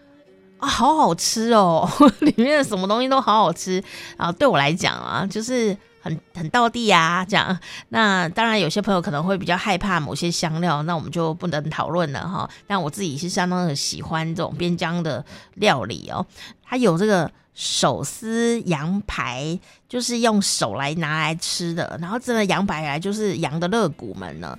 [0.58, 1.88] 啊，好好吃哦，
[2.20, 3.82] 里面的什么东西都好好吃
[4.16, 4.30] 啊。
[4.30, 5.76] 对我来讲啊，就是。
[6.04, 7.58] 很很道地啊，这样。
[7.88, 12.48] 那当然，有些朋友可能会比较害怕某些香料，那我们就不能讨论了哈。
[12.66, 15.24] 但我自己是相当的喜欢这种边疆的
[15.54, 16.26] 料理哦。
[16.62, 21.98] 它有这个手撕羊排，就是用手来拿来吃的。
[21.98, 24.58] 然后真的羊排来就是羊的肋骨们呢，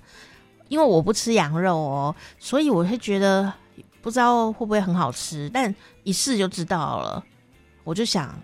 [0.67, 3.53] 因为我不吃羊肉哦，所以我会觉得
[4.01, 5.73] 不知道会不会很好吃，但
[6.03, 7.23] 一试就知道了。
[7.83, 8.35] 我就想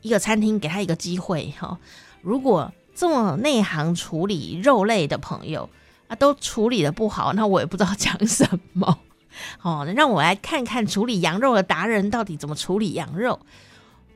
[0.00, 1.78] 一个餐厅给他一个机会哈。
[2.24, 5.68] 如果这么内行处理肉类的朋友
[6.08, 8.98] 啊，都处理得不好，那我也不知道讲什么。
[9.62, 13.38] 哦，让我来看看处理羊肉的达人到底怎么处理羊肉。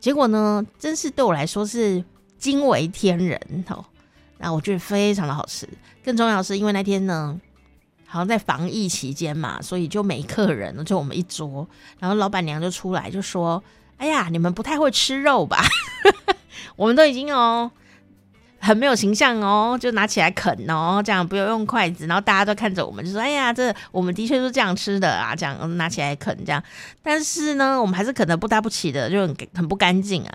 [0.00, 2.04] 结果呢，真是对我来说是
[2.38, 3.84] 惊为天人哦。
[4.38, 5.68] 那我觉得非常的好吃。
[6.04, 7.38] 更重要是，因为那天呢，
[8.06, 11.66] 好像在防疫期间嘛，所以就没客人，就我们一桌。
[11.98, 13.60] 然后老板娘就出来就说
[13.98, 15.60] ：“哎呀，你们不太会吃肉吧？
[16.76, 17.68] 我们都已经哦。”
[18.68, 26.62] 很没有形象哦，就拿起来啃哦，这样不用用筷子，然后大家都看着我们，就说：“哎呀，这我们的确是这样吃的啊，这样拿起来啃这样。”
[27.02, 30.34] 但是呢，我们还是啃得不搭不起的，就很很不干净啊。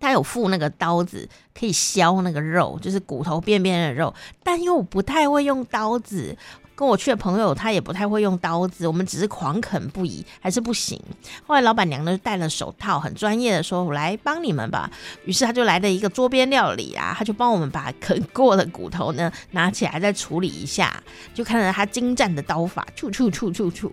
[0.00, 6.36] 他有附那个刀子，可以削那个肉，就是骨头边边的肉，但又不太会用刀子。
[6.74, 11.00] 跟我去的朋友，他也不太会用刀子，我们只是狂啃不已，还是不行。
[11.46, 14.90] 后来老板娘呢戴了手套，很专业的说：“我来帮你们吧。”
[15.24, 21.02] 于是他就来了一个桌边料理啊，他就帮我们把啃过的骨头呢拿起来再处理一下，
[21.34, 23.92] 就看到他精湛的刀法，处处处处处，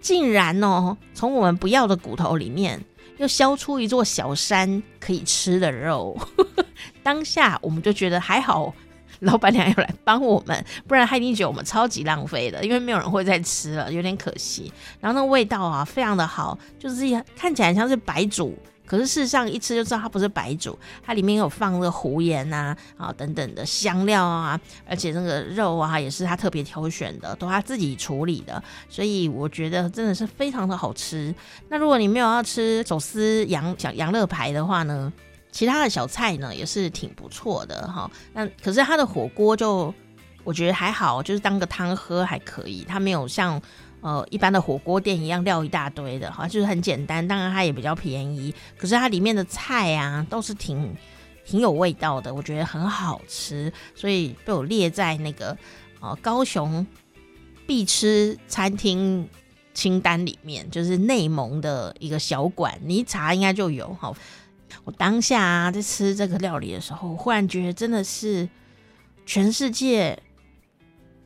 [0.00, 2.82] 竟然哦，从我们不要的骨头里面
[3.18, 6.16] 又削出一座小山可以吃的肉。
[7.02, 8.72] 当下我们就觉得还好。
[9.22, 14.72] 老板娘要来帮我们，不然他一定觉得我们超级浪费的，因为没有人会再吃了，有点可惜。
[14.98, 17.04] 然后那个味道啊，非常的好，就是
[17.36, 18.56] 看起来像是白煮，
[18.86, 24.58] 可是事实上一吃就知道它不是白煮，它里面有放那个胡盐呐啊，啊等等的香料啊，
[24.88, 31.34] 而且那个肉啊也是他特别挑选的，都他自己处理的，所以我觉得真的是非常的好吃。
[31.68, 35.12] 那如果你没有要吃手撕羊小羊肋排的话呢？
[35.52, 39.92] 其他的小菜呢也是挺不错的哈，那可是它的火锅就
[40.44, 43.60] 我觉得还好，就是当个汤喝还可以，它没有像
[44.00, 50.94] 呃一般的火锅店一样料一大堆的哈，就是很简单，当然它也比较便宜，可是它里面的菜啊都是挺
[51.44, 55.56] 挺有味道的，我觉得很好吃，所以被我列在那个
[56.00, 56.86] 呃高雄
[57.66, 59.28] 必吃餐厅
[59.74, 64.12] 清单里面，就是内蒙的一个小馆，你一查应该就有哈。
[64.84, 68.48] 我当下啊，在吃这个料理的时候，我忽然觉得真的是
[69.26, 70.20] 全世界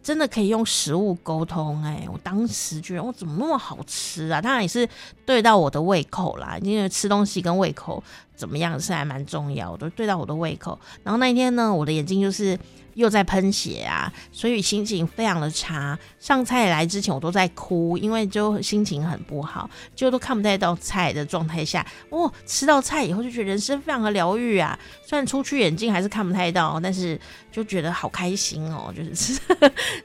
[0.02, 4.40] 真的可以用食物沟通哎、我当时觉得我怎么那么好吃啊？
[4.40, 4.86] 当然也是
[5.24, 8.02] 对到我的胃口啦，因为吃东西跟胃口
[8.34, 10.78] 怎么样是还蛮重要的，对到我的胃口。
[11.02, 12.58] 然后那一天呢，我的眼睛就是。
[12.94, 15.98] 又在喷血啊，所以心情非常的差。
[16.20, 24.78] 上菜来之前我都在哭，因为就心情很不好，就都看不太到菜的状态下，哦，吃到菜以后就觉得人生非常的疗愈啊。
[25.04, 27.20] 虽然出去眼镜还是看不太到，但是
[27.50, 29.40] 就觉得好开心哦，就是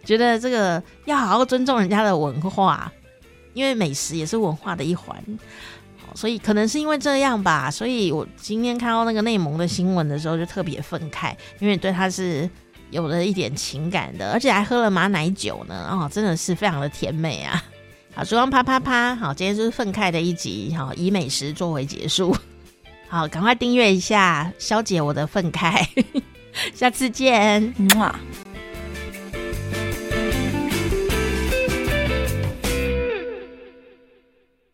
[0.03, 2.91] 觉得这个要好好尊重人家的文化，
[3.53, 5.23] 因为美食也是文化的一环。
[6.15, 12.49] 所以可能是因为这样吧，所以我今天看到那个内蒙的新闻的时候就特别愤慨，因为对他是。
[12.91, 17.63] 有了一点情感的，而且还喝了马奶酒呢，哦，真的是非常的甜美啊！
[18.15, 22.35] 好，烛光啪啪啪，好，今天就是愤慨的一集，好，以美食作为结束，
[23.07, 25.85] 好，赶快订阅一下，消解我的愤慨，
[26.73, 28.19] 下次见，嗯啊。